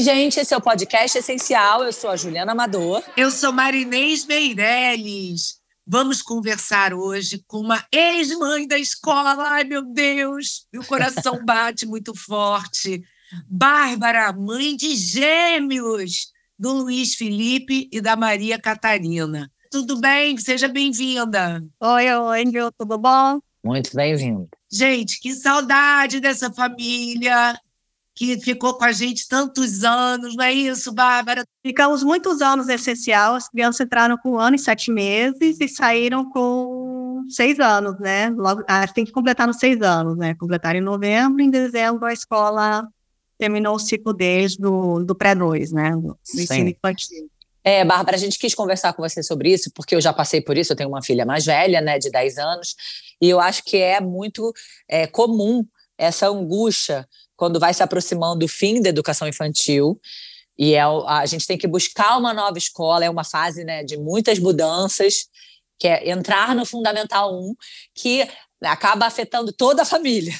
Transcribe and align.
Oi, 0.00 0.04
gente, 0.04 0.40
esse 0.40 0.54
é 0.54 0.56
o 0.56 0.62
podcast 0.62 1.18
essencial. 1.18 1.84
Eu 1.84 1.92
sou 1.92 2.08
a 2.08 2.16
Juliana 2.16 2.52
Amador. 2.52 3.04
Eu 3.18 3.30
sou 3.30 3.52
Marinês 3.52 4.24
Meirelles. 4.24 5.60
Vamos 5.86 6.22
conversar 6.22 6.94
hoje 6.94 7.44
com 7.46 7.58
uma 7.58 7.84
ex-mãe 7.92 8.66
da 8.66 8.78
escola. 8.78 9.36
Ai, 9.50 9.64
meu 9.64 9.84
Deus, 9.84 10.66
meu 10.72 10.82
coração 10.84 11.38
bate 11.44 11.84
muito 11.84 12.14
forte. 12.14 13.02
Bárbara, 13.46 14.32
mãe 14.32 14.74
de 14.74 14.96
gêmeos, 14.96 16.32
do 16.58 16.72
Luiz 16.72 17.14
Felipe 17.14 17.86
e 17.92 18.00
da 18.00 18.16
Maria 18.16 18.58
Catarina. 18.58 19.52
Tudo 19.70 20.00
bem? 20.00 20.34
Seja 20.38 20.66
bem-vinda. 20.66 21.62
Oi, 21.78 22.10
oi, 22.10 22.44
tudo 22.78 22.96
bom? 22.96 23.38
Muito 23.62 23.94
bem-vindo. 23.94 24.48
Gente, 24.72 25.20
que 25.20 25.34
saudade 25.34 26.20
dessa 26.20 26.50
família 26.50 27.54
que 28.20 28.38
ficou 28.38 28.74
com 28.74 28.84
a 28.84 28.92
gente 28.92 29.26
tantos 29.26 29.82
anos, 29.82 30.36
não 30.36 30.44
é 30.44 30.52
isso, 30.52 30.92
Bárbara? 30.92 31.42
Ficamos 31.64 32.02
muitos 32.02 32.42
anos 32.42 32.66
no 32.66 32.72
essencial, 32.74 33.34
as 33.34 33.48
crianças 33.48 33.80
entraram 33.80 34.18
com 34.18 34.32
um 34.32 34.38
ano 34.38 34.56
e 34.56 34.58
sete 34.58 34.92
meses 34.92 35.58
e 35.58 35.66
saíram 35.66 36.28
com 36.28 37.24
seis 37.30 37.58
anos, 37.58 37.98
né? 37.98 38.28
Logo, 38.28 38.62
ah, 38.68 38.86
tem 38.86 39.06
que 39.06 39.10
completar 39.10 39.46
nos 39.46 39.56
seis 39.56 39.80
anos, 39.80 40.18
né? 40.18 40.34
Completaram 40.34 40.78
em 40.78 40.82
novembro, 40.82 41.40
em 41.40 41.48
dezembro 41.48 42.04
a 42.04 42.12
escola 42.12 42.86
terminou 43.38 43.76
o 43.76 43.78
ciclo 43.78 44.12
deles 44.12 44.54
do, 44.54 45.02
do 45.02 45.14
pré-2, 45.14 45.72
né? 45.72 45.92
Do, 45.92 46.08
do 46.34 46.40
ensino 46.42 46.68
infantil. 46.68 47.26
É, 47.64 47.82
Bárbara, 47.86 48.18
a 48.18 48.20
gente 48.20 48.38
quis 48.38 48.54
conversar 48.54 48.92
com 48.92 49.00
você 49.00 49.22
sobre 49.22 49.50
isso, 49.50 49.70
porque 49.74 49.94
eu 49.94 50.00
já 50.00 50.12
passei 50.12 50.42
por 50.42 50.58
isso, 50.58 50.74
eu 50.74 50.76
tenho 50.76 50.90
uma 50.90 51.02
filha 51.02 51.24
mais 51.24 51.46
velha, 51.46 51.80
né, 51.80 51.98
de 51.98 52.10
10 52.10 52.36
anos, 52.36 52.74
e 53.18 53.30
eu 53.30 53.40
acho 53.40 53.64
que 53.64 53.78
é 53.78 53.98
muito 53.98 54.52
é, 54.86 55.06
comum 55.06 55.64
essa 55.96 56.28
angústia 56.28 57.06
quando 57.40 57.58
vai 57.58 57.72
se 57.72 57.82
aproximando 57.82 58.40
do 58.40 58.46
fim 58.46 58.82
da 58.82 58.90
educação 58.90 59.26
infantil, 59.26 59.98
e 60.58 60.74
é, 60.74 60.82
a 60.82 61.24
gente 61.24 61.46
tem 61.46 61.56
que 61.56 61.66
buscar 61.66 62.18
uma 62.18 62.34
nova 62.34 62.58
escola, 62.58 63.02
é 63.02 63.08
uma 63.08 63.24
fase 63.24 63.64
né, 63.64 63.82
de 63.82 63.96
muitas 63.96 64.38
mudanças, 64.38 65.26
que 65.78 65.88
é 65.88 66.10
entrar 66.10 66.54
no 66.54 66.66
Fundamental 66.66 67.34
1, 67.34 67.54
que 67.94 68.28
acaba 68.60 69.06
afetando 69.06 69.54
toda 69.54 69.80
a 69.80 69.86
família. 69.86 70.38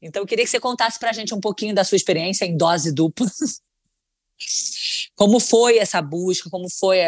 Então, 0.00 0.22
eu 0.22 0.26
queria 0.28 0.44
que 0.44 0.50
você 0.52 0.60
contasse 0.60 0.96
para 0.96 1.10
a 1.10 1.12
gente 1.12 1.34
um 1.34 1.40
pouquinho 1.40 1.74
da 1.74 1.82
sua 1.82 1.96
experiência 1.96 2.44
em 2.44 2.56
dose 2.56 2.92
dupla. 2.92 3.26
Como 5.16 5.40
foi 5.40 5.78
essa 5.78 6.00
busca? 6.00 6.48
Como 6.48 6.70
foi 6.70 6.98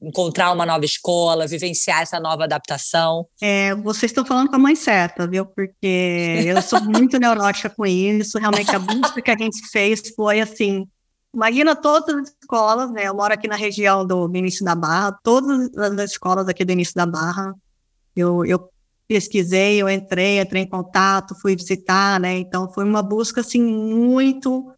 encontrar 0.00 0.52
uma 0.52 0.64
nova 0.64 0.84
escola, 0.84 1.46
vivenciar 1.46 2.02
essa 2.02 2.18
nova 2.18 2.44
adaptação? 2.44 3.26
É, 3.40 3.74
vocês 3.74 4.10
estão 4.10 4.24
falando 4.24 4.48
com 4.48 4.56
a 4.56 4.58
mãe 4.58 4.74
certa, 4.74 5.26
viu? 5.26 5.44
Porque 5.44 6.44
eu 6.46 6.60
sou 6.62 6.80
muito 6.80 7.18
neurótica 7.20 7.68
com 7.68 7.84
isso. 7.86 8.38
Realmente, 8.38 8.74
a 8.74 8.78
busca 8.78 9.20
que 9.20 9.30
a 9.30 9.36
gente 9.36 9.66
fez 9.68 10.02
foi 10.16 10.40
assim. 10.40 10.86
Imagina 11.32 11.76
todas 11.76 12.14
as 12.16 12.34
escolas, 12.40 12.90
né? 12.90 13.06
Eu 13.06 13.14
moro 13.14 13.32
aqui 13.32 13.46
na 13.46 13.56
região 13.56 14.04
do, 14.04 14.28
início 14.34 14.64
da 14.64 14.74
Barra, 14.74 15.16
todas 15.22 15.70
as 15.76 16.10
escolas 16.10 16.48
aqui 16.48 16.64
do 16.64 16.72
início 16.72 16.94
da 16.94 17.06
Barra. 17.06 17.54
Eu, 18.16 18.44
eu 18.44 18.68
pesquisei, 19.06 19.80
eu 19.80 19.88
entrei, 19.88 20.40
entrei 20.40 20.62
em 20.62 20.68
contato, 20.68 21.34
fui 21.40 21.54
visitar, 21.54 22.18
né? 22.18 22.38
Então 22.38 22.72
foi 22.72 22.84
uma 22.84 23.02
busca 23.02 23.42
assim 23.42 23.62
muito 23.62 24.72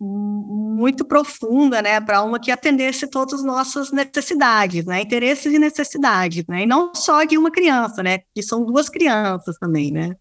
muito 0.00 1.04
profunda, 1.04 1.82
né, 1.82 2.00
para 2.00 2.22
uma 2.22 2.38
que 2.38 2.50
atendesse 2.50 3.08
todas 3.08 3.40
as 3.40 3.44
nossas 3.44 3.90
necessidades, 3.90 4.84
né, 4.84 5.02
interesses 5.02 5.52
e 5.52 5.58
necessidades, 5.58 6.44
né, 6.48 6.62
e 6.62 6.66
não 6.66 6.94
só 6.94 7.24
de 7.24 7.36
uma 7.36 7.50
criança, 7.50 8.02
né, 8.02 8.20
que 8.34 8.42
são 8.42 8.64
duas 8.64 8.88
crianças 8.88 9.56
também, 9.58 9.90
né, 9.90 10.14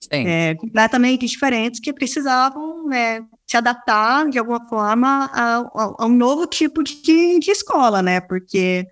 Sim. 0.00 0.26
É, 0.26 0.54
completamente 0.54 1.26
diferentes 1.26 1.80
que 1.80 1.92
precisavam 1.92 2.86
né, 2.86 3.24
se 3.46 3.56
adaptar 3.56 4.28
de 4.28 4.38
alguma 4.38 4.68
forma 4.68 5.30
a, 5.32 5.56
a, 5.58 5.94
a 5.98 6.06
um 6.06 6.14
novo 6.14 6.46
tipo 6.46 6.82
de, 6.82 7.38
de 7.40 7.50
escola, 7.50 8.02
né, 8.02 8.20
porque 8.20 8.86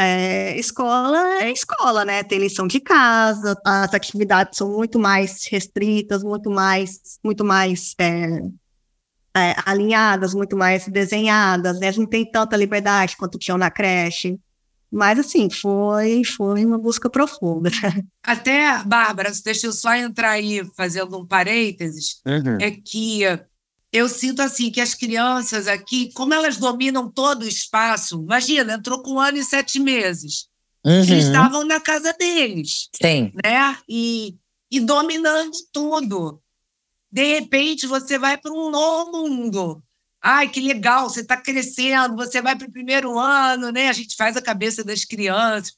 é, 0.00 0.56
escola 0.56 1.42
é 1.42 1.50
escola, 1.50 2.04
né? 2.04 2.22
Tem 2.22 2.38
lição 2.38 2.68
de 2.68 2.78
casa, 2.78 3.56
as 3.66 3.92
atividades 3.92 4.56
são 4.56 4.70
muito 4.70 4.96
mais 4.96 5.44
restritas, 5.50 6.22
muito 6.22 6.48
mais, 6.48 7.18
muito 7.24 7.44
mais 7.44 7.96
é, 7.98 8.42
é, 9.38 9.56
alinhadas, 9.64 10.34
muito 10.34 10.56
mais 10.56 10.86
desenhadas, 10.88 11.78
né? 11.78 11.92
Não 11.96 12.06
tem 12.06 12.28
tanta 12.30 12.56
liberdade 12.56 13.16
quanto 13.16 13.38
tinham 13.38 13.58
na 13.58 13.70
creche. 13.70 14.38
Mas, 14.90 15.18
assim, 15.18 15.50
foi, 15.50 16.22
foi 16.24 16.64
uma 16.64 16.78
busca 16.78 17.10
profunda. 17.10 17.70
Até, 18.22 18.82
Bárbara, 18.84 19.30
deixa 19.44 19.66
eu 19.66 19.72
só 19.72 19.94
entrar 19.94 20.30
aí 20.30 20.62
fazendo 20.76 21.18
um 21.18 21.26
parênteses, 21.26 22.20
uhum. 22.26 22.56
é 22.60 22.70
que 22.70 23.22
eu 23.92 24.08
sinto 24.08 24.40
assim 24.40 24.70
que 24.70 24.80
as 24.80 24.94
crianças 24.94 25.66
aqui, 25.66 26.10
como 26.12 26.34
elas 26.34 26.56
dominam 26.56 27.10
todo 27.10 27.42
o 27.42 27.48
espaço, 27.48 28.22
imagina, 28.22 28.74
entrou 28.74 29.02
com 29.02 29.12
um 29.12 29.20
ano 29.20 29.38
e 29.38 29.44
sete 29.44 29.78
meses. 29.78 30.46
Uhum. 30.84 31.02
Eles 31.02 31.26
estavam 31.26 31.64
na 31.64 31.80
casa 31.80 32.12
deles. 32.12 32.88
Sim. 33.00 33.32
Né? 33.44 33.76
E, 33.88 34.36
e 34.70 34.80
dominando 34.80 35.52
tudo. 35.72 36.40
De 37.10 37.24
repente, 37.24 37.86
você 37.86 38.18
vai 38.18 38.36
para 38.36 38.52
um 38.52 38.70
novo 38.70 39.28
mundo. 39.28 39.82
Ai, 40.22 40.48
que 40.48 40.60
legal, 40.60 41.08
você 41.08 41.20
está 41.20 41.36
crescendo, 41.36 42.16
você 42.16 42.42
vai 42.42 42.56
para 42.56 42.66
o 42.66 42.72
primeiro 42.72 43.18
ano, 43.18 43.70
né? 43.70 43.88
A 43.88 43.92
gente 43.92 44.16
faz 44.16 44.36
a 44.36 44.42
cabeça 44.42 44.82
das 44.82 45.04
crianças, 45.04 45.72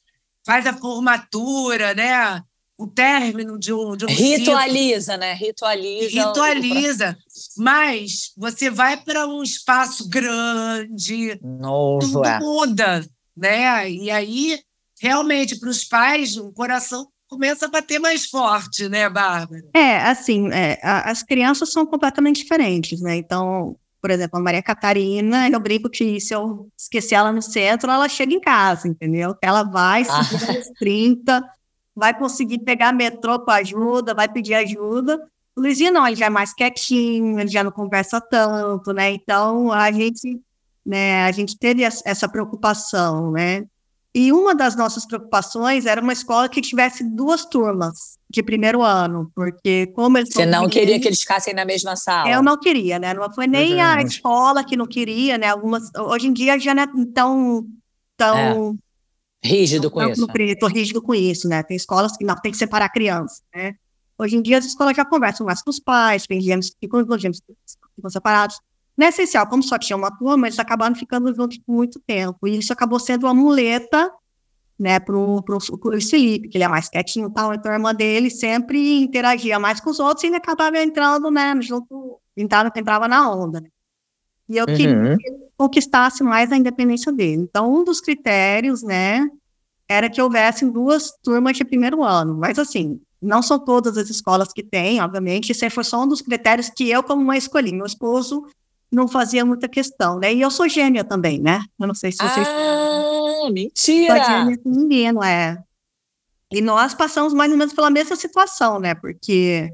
faz 0.45 0.65
a 0.65 0.73
formatura, 0.73 1.93
né? 1.93 2.41
O 2.77 2.87
término 2.87 3.59
de 3.59 3.71
um. 3.71 3.95
De 3.95 4.05
um 4.05 4.09
Ritualiza, 4.09 5.13
ciclo. 5.13 5.19
né? 5.19 5.33
Ritualiza. 5.33 6.27
Ritualiza. 6.27 7.17
Mas 7.57 8.31
você 8.35 8.71
vai 8.71 8.97
para 8.97 9.27
um 9.27 9.43
espaço 9.43 10.09
grande. 10.09 11.39
Novo, 11.43 11.99
tudo 11.99 12.25
é. 12.25 12.39
muda, 12.39 13.07
né? 13.37 13.89
E 13.89 14.09
aí, 14.09 14.59
realmente, 14.99 15.59
para 15.59 15.69
os 15.69 15.83
pais, 15.83 16.35
o 16.35 16.51
coração 16.51 17.07
começa 17.31 17.65
a 17.65 17.69
bater 17.69 17.97
mais 17.97 18.25
forte, 18.25 18.89
né, 18.89 19.09
Bárbara? 19.09 19.63
É, 19.73 20.01
assim, 20.01 20.51
é, 20.51 20.77
as 20.83 21.23
crianças 21.23 21.71
são 21.71 21.85
completamente 21.85 22.41
diferentes, 22.41 22.99
né? 22.99 23.15
Então, 23.15 23.77
por 24.01 24.11
exemplo, 24.11 24.37
a 24.37 24.41
Maria 24.41 24.61
Catarina, 24.61 25.47
eu 25.47 25.59
brinco 25.59 25.89
que 25.89 26.19
se 26.19 26.35
eu 26.35 26.67
esquecer 26.77 27.15
ela 27.15 27.31
no 27.31 27.41
centro, 27.41 27.89
ela 27.89 28.09
chega 28.09 28.33
em 28.33 28.41
casa, 28.41 28.89
entendeu? 28.89 29.33
Ela 29.41 29.63
vai 29.63 30.03
seguir 30.03 30.59
ah. 30.59 30.73
30, 30.77 31.49
vai 31.95 32.17
conseguir 32.17 32.59
pegar 32.59 32.91
metrô 32.91 33.39
com 33.39 33.51
ajuda, 33.51 34.13
vai 34.13 34.27
pedir 34.27 34.55
ajuda. 34.55 35.17
O 35.55 35.61
Luizinho 35.61 35.93
não, 35.93 36.05
ele 36.05 36.17
já 36.17 36.25
é 36.25 36.29
mais 36.29 36.53
quietinho, 36.53 37.39
ele 37.39 37.49
já 37.49 37.63
não 37.63 37.71
conversa 37.71 38.19
tanto, 38.19 38.91
né? 38.91 39.09
Então, 39.09 39.71
a 39.71 39.89
gente, 39.89 40.37
né, 40.85 41.23
a 41.23 41.31
gente 41.31 41.57
teve 41.57 41.83
essa 41.83 42.27
preocupação, 42.27 43.31
né? 43.31 43.63
E 44.13 44.31
uma 44.33 44.53
das 44.53 44.75
nossas 44.75 45.05
preocupações 45.05 45.85
era 45.85 46.01
uma 46.01 46.11
escola 46.11 46.49
que 46.49 46.59
tivesse 46.59 47.01
duas 47.01 47.45
turmas 47.45 48.17
de 48.29 48.43
primeiro 48.43 48.81
ano, 48.81 49.31
porque 49.33 49.87
como 49.95 50.17
eles 50.17 50.33
Você 50.33 50.45
não 50.45 50.67
queria 50.67 50.99
que 50.99 51.07
eles 51.07 51.21
ficassem 51.21 51.53
na 51.53 51.63
mesma 51.63 51.95
sala? 51.95 52.29
Eu 52.29 52.43
não 52.43 52.59
queria, 52.59 52.99
né? 52.99 53.13
Não 53.13 53.31
foi 53.33 53.47
nem 53.47 53.75
uhum. 53.75 53.81
a 53.81 54.01
escola 54.01 54.65
que 54.65 54.75
não 54.75 54.85
queria, 54.85 55.37
né? 55.37 55.47
Algumas 55.47 55.89
hoje 55.97 56.27
em 56.27 56.33
dia 56.33 56.59
já 56.59 56.75
não 56.75 56.83
é 56.83 56.87
tão 57.13 57.65
tão 58.17 58.77
é. 59.43 59.47
rígido 59.47 59.89
com 59.89 60.03
isso. 60.03 60.27
Tô 60.59 60.67
rígido 60.67 61.01
com 61.01 61.15
isso, 61.15 61.47
né? 61.47 61.63
Tem 61.63 61.77
escolas 61.77 62.17
que 62.17 62.25
não 62.25 62.35
tem 62.35 62.51
que 62.51 62.57
separar 62.57 62.89
criança, 62.89 63.41
né? 63.55 63.75
Hoje 64.19 64.35
em 64.35 64.41
dia 64.41 64.57
as 64.57 64.65
escolas 64.65 64.95
já 64.95 65.05
conversam 65.05 65.45
mais 65.45 65.63
com 65.63 65.69
os 65.69 65.79
pais, 65.79 66.27
tem 66.27 66.41
gêmeos 66.41 66.69
que 66.69 66.75
ficam 66.81 68.09
separados. 68.09 68.59
Não 69.01 69.07
é 69.07 69.09
essencial, 69.09 69.47
como 69.47 69.63
só 69.63 69.79
tinha 69.79 69.97
uma 69.97 70.15
turma, 70.15 70.45
eles 70.45 70.59
acabaram 70.59 70.93
ficando 70.93 71.33
juntos 71.33 71.57
por 71.57 71.73
muito 71.73 71.99
tempo. 72.05 72.47
E 72.47 72.59
isso 72.59 72.71
acabou 72.71 72.99
sendo 72.99 73.25
uma 73.25 73.33
muleta 73.33 74.13
né, 74.77 74.99
pro, 74.99 75.41
pro, 75.41 75.57
pro 75.57 75.99
Felipe, 75.99 76.47
que 76.47 76.55
ele 76.55 76.65
é 76.65 76.67
mais 76.67 76.87
quietinho 76.87 77.27
e 77.27 77.33
tal, 77.33 77.51
então 77.51 77.71
a 77.71 77.73
irmã 77.73 77.95
dele 77.95 78.29
sempre 78.29 79.01
interagia 79.01 79.57
mais 79.57 79.79
com 79.79 79.89
os 79.89 79.99
outros 79.99 80.23
e 80.23 80.27
ele 80.27 80.35
acabava 80.35 80.77
entrando, 80.77 81.31
né, 81.31 81.59
junto, 81.61 82.19
entrava, 82.37 82.71
entrava 82.75 83.07
na 83.07 83.27
onda, 83.31 83.59
né? 83.59 83.69
E 84.47 84.57
eu 84.57 84.67
uhum. 84.67 84.75
queria 84.75 85.17
que 85.17 85.27
ele 85.27 85.47
conquistasse 85.57 86.23
mais 86.23 86.51
a 86.51 86.57
independência 86.57 87.11
dele. 87.11 87.41
Então, 87.41 87.73
um 87.73 87.83
dos 87.83 88.01
critérios, 88.01 88.83
né, 88.83 89.27
era 89.89 90.11
que 90.11 90.21
houvesse 90.21 90.63
duas 90.69 91.11
turmas 91.23 91.57
de 91.57 91.65
primeiro 91.65 92.03
ano, 92.03 92.37
mas 92.37 92.59
assim, 92.59 93.01
não 93.19 93.41
são 93.41 93.57
todas 93.57 93.97
as 93.97 94.11
escolas 94.11 94.53
que 94.53 94.61
têm, 94.61 95.01
obviamente, 95.01 95.51
isso 95.51 95.67
foi 95.71 95.83
só 95.83 96.03
um 96.03 96.07
dos 96.07 96.21
critérios 96.21 96.69
que 96.69 96.87
eu, 96.87 97.01
como 97.01 97.23
mãe, 97.23 97.39
escolhi. 97.39 97.71
Meu 97.71 97.87
esposo 97.87 98.45
não 98.91 99.07
fazia 99.07 99.45
muita 99.45 99.69
questão, 99.69 100.19
né? 100.19 100.33
E 100.33 100.41
eu 100.41 100.51
sou 100.51 100.67
gêmea 100.67 101.03
também, 101.03 101.39
né? 101.39 101.63
Eu 101.79 101.87
não 101.87 101.95
sei 101.95 102.11
se 102.11 102.17
vocês. 102.17 102.47
Ah, 102.47 103.49
mentira! 103.51 104.15
Sou 104.15 104.25
gêmea 104.25 104.57
menino, 104.65 105.23
é. 105.23 105.57
E 106.51 106.59
nós 106.59 106.93
passamos 106.93 107.33
mais 107.33 107.51
ou 107.51 107.57
menos 107.57 107.73
pela 107.73 107.89
mesma 107.89 108.15
situação, 108.15 108.79
né? 108.79 108.93
Porque 108.93 109.73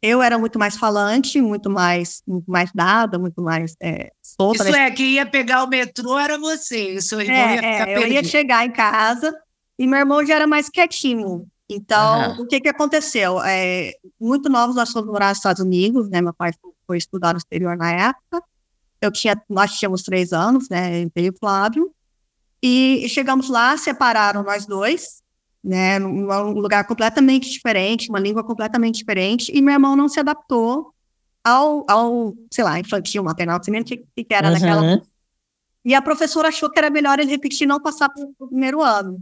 eu 0.00 0.22
era 0.22 0.38
muito 0.38 0.58
mais 0.58 0.76
falante, 0.76 1.40
muito 1.40 1.68
mais, 1.68 2.22
muito 2.26 2.50
mais 2.50 2.70
dada, 2.72 3.18
muito 3.18 3.42
mais 3.42 3.74
é, 3.80 4.12
solta. 4.22 4.62
Isso 4.62 4.72
né? 4.72 4.86
é, 4.86 4.90
quem 4.90 5.12
ia 5.12 5.26
pegar 5.26 5.64
o 5.64 5.68
metrô 5.68 6.18
era 6.18 6.38
você, 6.38 6.96
o 6.96 7.02
seu 7.02 7.20
irmão 7.20 7.36
é, 7.36 7.54
ia 7.54 7.56
ficar 7.56 7.88
é, 7.88 7.96
Eu 7.96 8.08
ia 8.08 8.24
chegar 8.24 8.64
em 8.64 8.70
casa 8.70 9.32
e 9.78 9.86
meu 9.86 9.98
irmão 9.98 10.24
já 10.24 10.34
era 10.34 10.46
mais 10.46 10.68
quietinho. 10.68 11.46
Então, 11.68 12.36
uhum. 12.36 12.42
o 12.42 12.46
que 12.46 12.60
que 12.60 12.68
aconteceu? 12.68 13.40
É, 13.42 13.92
muito 14.20 14.48
novos 14.48 14.76
nós 14.76 14.90
fomos 14.90 15.08
morar 15.08 15.30
nos 15.30 15.38
Estados 15.38 15.62
Unidos, 15.62 16.08
né? 16.10 16.20
Meu 16.20 16.34
pai 16.34 16.52
foi 16.86 16.98
estudar 16.98 17.32
no 17.32 17.38
exterior 17.38 17.76
na 17.76 17.92
época. 17.92 18.42
Eu 19.02 19.10
tinha, 19.10 19.40
nós 19.48 19.72
tínhamos 19.72 20.02
três 20.02 20.32
anos, 20.32 20.68
né? 20.68 21.02
Eu 21.02 21.10
e 21.16 21.28
o 21.28 21.38
Flávio. 21.38 21.92
E 22.62 23.06
chegamos 23.08 23.48
lá, 23.48 23.76
separaram 23.76 24.44
nós 24.44 24.64
dois, 24.64 25.20
né? 25.62 25.98
Num 25.98 26.52
lugar 26.52 26.86
completamente 26.86 27.50
diferente, 27.50 28.08
uma 28.08 28.20
língua 28.20 28.44
completamente 28.44 28.98
diferente. 28.98 29.50
E 29.52 29.60
meu 29.60 29.74
irmão 29.74 29.96
não 29.96 30.08
se 30.08 30.20
adaptou 30.20 30.94
ao, 31.42 31.84
ao 31.88 32.34
sei 32.50 32.62
lá, 32.62 32.78
infantil, 32.78 33.24
maternal, 33.24 33.56
não 33.56 33.64
sei 33.64 33.72
nem 33.72 33.82
o 33.82 33.84
que, 33.84 33.96
que 33.96 34.32
era 34.34 34.46
uhum. 34.46 34.54
naquela. 34.54 35.02
E 35.84 35.94
a 35.94 36.00
professora 36.00 36.48
achou 36.48 36.70
que 36.70 36.78
era 36.78 36.88
melhor 36.88 37.18
ele 37.18 37.30
repetir 37.30 37.66
não 37.66 37.80
passar 37.80 38.08
para 38.08 38.24
o 38.38 38.46
primeiro 38.46 38.80
ano. 38.80 39.20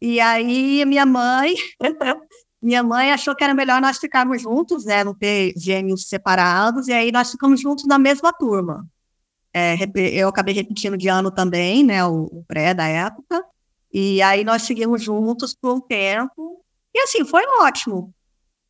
E 0.00 0.20
aí 0.20 0.84
minha 0.84 1.06
mãe, 1.06 1.54
minha 2.60 2.82
mãe 2.82 3.10
achou 3.10 3.34
que 3.34 3.42
era 3.42 3.54
melhor 3.54 3.80
nós 3.80 3.98
ficarmos 3.98 4.42
juntos, 4.42 4.84
né, 4.84 5.02
não 5.02 5.14
ter 5.14 5.54
gêmeos 5.56 6.06
separados, 6.06 6.88
e 6.88 6.92
aí 6.92 7.10
nós 7.10 7.30
ficamos 7.30 7.60
juntos 7.60 7.86
na 7.86 7.98
mesma 7.98 8.32
turma. 8.32 8.86
É, 9.52 9.76
eu 10.12 10.28
acabei 10.28 10.54
repetindo 10.54 10.96
de 10.96 11.08
ano 11.08 11.30
também, 11.30 11.82
né, 11.82 12.04
o, 12.04 12.24
o 12.24 12.44
pré 12.46 12.74
da 12.74 12.86
época, 12.86 13.42
e 13.92 14.20
aí 14.22 14.44
nós 14.44 14.62
seguimos 14.62 15.02
juntos 15.02 15.54
por 15.54 15.74
um 15.74 15.80
tempo, 15.80 16.62
e 16.94 17.00
assim, 17.00 17.24
foi 17.24 17.42
ótimo 17.60 18.12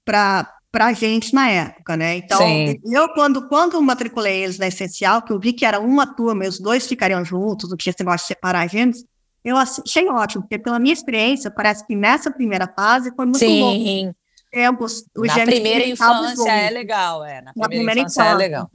para 0.05 0.47
a 0.75 0.93
gente 0.93 1.35
na 1.35 1.51
época, 1.51 1.97
né? 1.97 2.17
Então, 2.17 2.39
Sim. 2.39 2.81
eu, 2.85 3.09
quando, 3.11 3.49
quando 3.49 3.81
matriculei 3.83 4.45
eles 4.45 4.59
na 4.59 4.69
Essencial, 4.69 5.23
que 5.23 5.33
eu 5.33 5.41
vi 5.41 5.53
que 5.53 5.65
era 5.65 5.81
uma 5.81 6.07
turma 6.07 6.45
e 6.45 6.49
os 6.49 6.61
dois 6.61 6.87
ficariam 6.87 7.25
juntos, 7.25 7.71
não 7.71 7.77
tinha 7.77 7.91
esse 7.91 8.01
negócio 8.01 8.27
de 8.27 8.29
separar 8.29 8.69
gêneros, 8.69 9.05
eu 9.45 9.57
achei 9.57 10.09
ótimo, 10.09 10.43
porque 10.43 10.59
pela 10.59 10.79
minha 10.79 10.93
experiência, 10.93 11.51
parece 11.51 11.87
que 11.87 11.97
nessa 11.97 12.31
primeira 12.31 12.67
fase 12.67 13.13
foi 13.15 13.25
muito 13.25 13.39
Sim. 13.39 13.61
bom. 13.61 14.15
Ambos, 14.55 15.05
os 15.17 15.29
Na 15.29 15.45
primeira 15.45 15.87
infância 15.87 16.51
é 16.51 16.71
legal, 16.71 17.25
é. 17.25 17.43
Na, 17.43 17.53
Na 17.55 17.69
primeira, 17.69 18.01
infância, 18.01 18.23
infância, 18.23 18.33
é 18.33 18.35
legal. 18.35 18.71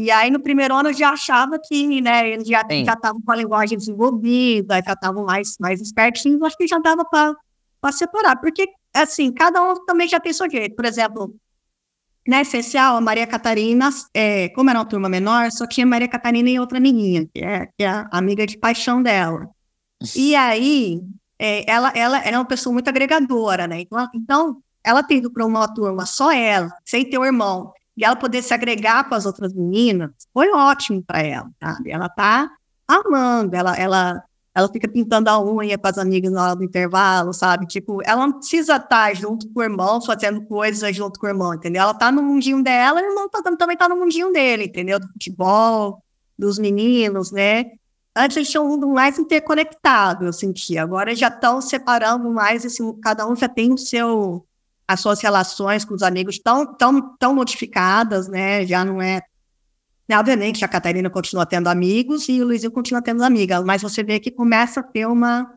E 0.00 0.12
aí, 0.12 0.30
no 0.30 0.38
primeiro 0.38 0.76
ano, 0.76 0.90
eu 0.90 0.94
já 0.94 1.10
achava 1.10 1.58
que 1.58 2.00
né, 2.00 2.30
eles 2.30 2.46
já 2.46 2.62
estavam 2.62 3.20
com 3.20 3.32
a 3.32 3.34
linguagem 3.34 3.76
desenvolvida, 3.76 4.80
já 4.80 4.92
estavam 4.92 5.24
mais, 5.24 5.56
mais 5.58 5.80
espertinhos, 5.80 6.40
acho 6.40 6.56
que 6.56 6.68
já 6.68 6.78
dava 6.78 7.04
para 7.04 7.92
separar, 7.92 8.36
porque, 8.36 8.68
assim, 8.94 9.32
cada 9.32 9.60
um 9.60 9.74
também 9.84 10.06
já 10.06 10.20
tem 10.20 10.32
seu 10.32 10.48
jeito. 10.48 10.76
Por 10.76 10.84
exemplo, 10.84 11.34
na 12.24 12.42
essencial, 12.42 12.96
a 12.96 13.00
Maria 13.00 13.26
Catarina, 13.26 13.90
é, 14.14 14.48
como 14.50 14.70
era 14.70 14.78
uma 14.78 14.84
turma 14.84 15.08
menor, 15.08 15.50
só 15.50 15.66
tinha 15.66 15.84
Maria 15.84 16.06
Catarina 16.06 16.48
e 16.48 16.60
outra 16.60 16.78
amiguinha, 16.78 17.26
que 17.34 17.44
é, 17.44 17.66
que 17.66 17.82
é 17.82 17.88
a 17.88 18.08
amiga 18.12 18.46
de 18.46 18.56
paixão 18.56 19.02
dela. 19.02 19.50
E 20.14 20.36
aí, 20.36 21.00
é, 21.40 21.68
ela, 21.68 21.90
ela 21.92 22.24
era 22.24 22.38
uma 22.38 22.44
pessoa 22.44 22.72
muito 22.72 22.86
agregadora, 22.86 23.66
né? 23.66 23.80
Então, 23.80 24.08
então 24.14 24.62
ela 24.84 25.02
tendo 25.02 25.28
para 25.28 25.44
uma 25.44 25.66
turma 25.74 26.06
só 26.06 26.30
ela, 26.30 26.70
sem 26.84 27.04
ter 27.04 27.18
o 27.18 27.24
irmão, 27.24 27.72
e 27.98 28.04
ela 28.04 28.16
poder 28.16 28.42
se 28.42 28.54
agregar 28.54 29.08
com 29.08 29.14
as 29.14 29.26
outras 29.26 29.52
meninas, 29.52 30.10
foi 30.32 30.50
ótimo 30.52 31.02
para 31.02 31.20
ela, 31.20 31.50
sabe? 31.60 31.90
Ela 31.90 32.08
tá 32.08 32.48
amando, 32.86 33.56
ela, 33.56 33.76
ela 33.76 34.22
ela 34.54 34.68
fica 34.68 34.88
pintando 34.88 35.30
a 35.30 35.40
unha 35.40 35.78
com 35.78 35.86
as 35.86 35.98
amigas 35.98 36.32
na 36.32 36.42
hora 36.42 36.56
do 36.56 36.64
intervalo, 36.64 37.32
sabe? 37.32 37.64
Tipo, 37.66 38.00
ela 38.04 38.26
não 38.26 38.38
precisa 38.38 38.74
estar 38.74 39.14
junto 39.14 39.48
com 39.52 39.60
o 39.60 39.62
irmão, 39.62 40.02
fazendo 40.02 40.42
coisas 40.42 40.96
junto 40.96 41.20
com 41.20 41.26
o 41.26 41.30
irmão, 41.30 41.54
entendeu? 41.54 41.82
Ela 41.82 41.94
tá 41.94 42.10
no 42.10 42.22
mundinho 42.22 42.60
dela 42.60 43.00
e 43.00 43.04
o 43.04 43.08
irmão 43.08 43.28
tá, 43.28 43.40
também 43.56 43.76
tá 43.76 43.88
no 43.88 43.94
mundinho 43.94 44.32
dele, 44.32 44.64
entendeu? 44.64 44.98
Do 44.98 45.06
futebol, 45.12 46.02
dos 46.36 46.58
meninos, 46.58 47.30
né? 47.30 47.66
Antes 48.16 48.36
eles 48.36 48.50
tinham 48.50 48.66
um 48.66 48.70
mundo 48.70 48.88
mais 48.88 49.16
interconectado, 49.16 50.24
eu 50.24 50.32
senti. 50.32 50.76
Agora 50.76 51.14
já 51.14 51.28
estão 51.28 51.60
separando 51.60 52.28
mais, 52.28 52.64
esse, 52.64 52.82
cada 53.00 53.28
um 53.28 53.36
já 53.36 53.48
tem 53.48 53.72
o 53.72 53.78
seu, 53.78 54.44
as 54.88 55.00
suas 55.00 55.20
relações 55.20 55.84
com 55.84 55.94
os 55.94 56.02
amigos 56.02 56.38
tão, 56.38 56.64
tão, 56.74 57.16
tão 57.16 57.34
modificadas, 57.34 58.26
né? 58.26 58.64
Já 58.66 58.84
não 58.84 59.02
é 59.02 59.20
Obviamente, 60.10 60.64
a 60.64 60.68
Catarina 60.68 61.10
continua 61.10 61.44
tendo 61.44 61.68
amigos 61.68 62.30
e 62.30 62.40
o 62.40 62.46
Luizinho 62.46 62.72
continua 62.72 63.02
tendo 63.02 63.22
amigas, 63.22 63.62
mas 63.62 63.82
você 63.82 64.02
vê 64.02 64.18
que 64.18 64.30
começa 64.30 64.80
a 64.80 64.82
ter 64.82 65.06
uma, 65.06 65.52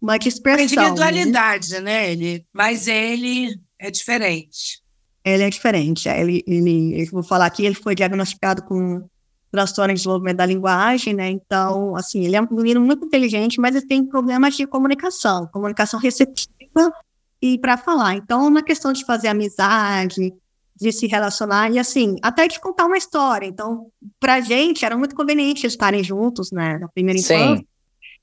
uma 0.00 0.16
dispersão. 0.16 0.84
A 0.84 0.86
individualidade, 0.86 1.72
né? 1.74 1.80
né? 1.80 2.12
Ele, 2.12 2.46
mas 2.52 2.86
ele 2.86 3.60
é 3.76 3.90
diferente. 3.90 4.80
Ele 5.24 5.42
é 5.42 5.50
diferente. 5.50 6.08
Ele, 6.08 6.44
ele, 6.46 7.02
eu 7.02 7.06
vou 7.10 7.24
falar 7.24 7.46
aqui, 7.46 7.66
ele 7.66 7.74
foi 7.74 7.96
diagnosticado 7.96 8.62
com 8.62 9.04
transtorno 9.50 9.92
de 9.92 9.98
desenvolvimento 9.98 10.36
da 10.36 10.46
linguagem, 10.46 11.12
né? 11.12 11.28
Então, 11.28 11.96
assim, 11.96 12.24
ele 12.24 12.36
é 12.36 12.40
um 12.40 12.46
menino 12.48 12.80
muito 12.80 13.06
inteligente, 13.06 13.60
mas 13.60 13.74
ele 13.74 13.86
tem 13.86 14.04
problemas 14.04 14.54
de 14.54 14.68
comunicação, 14.68 15.48
comunicação 15.48 15.98
receptiva 15.98 16.92
e 17.40 17.58
para 17.58 17.76
falar. 17.76 18.14
Então, 18.14 18.50
na 18.50 18.62
questão 18.62 18.92
de 18.92 19.04
fazer 19.04 19.28
amizade, 19.28 20.32
de 20.78 20.92
se 20.92 21.06
relacionar 21.06 21.70
e 21.70 21.78
assim, 21.78 22.16
até 22.22 22.46
de 22.46 22.60
contar 22.60 22.84
uma 22.84 22.98
história. 22.98 23.46
Então, 23.46 23.90
pra 24.20 24.40
gente 24.40 24.84
era 24.84 24.96
muito 24.96 25.14
conveniente 25.14 25.66
estarem 25.66 26.04
juntos, 26.04 26.52
né, 26.52 26.78
na 26.78 26.88
primeira 26.88 27.18
infância. 27.18 27.64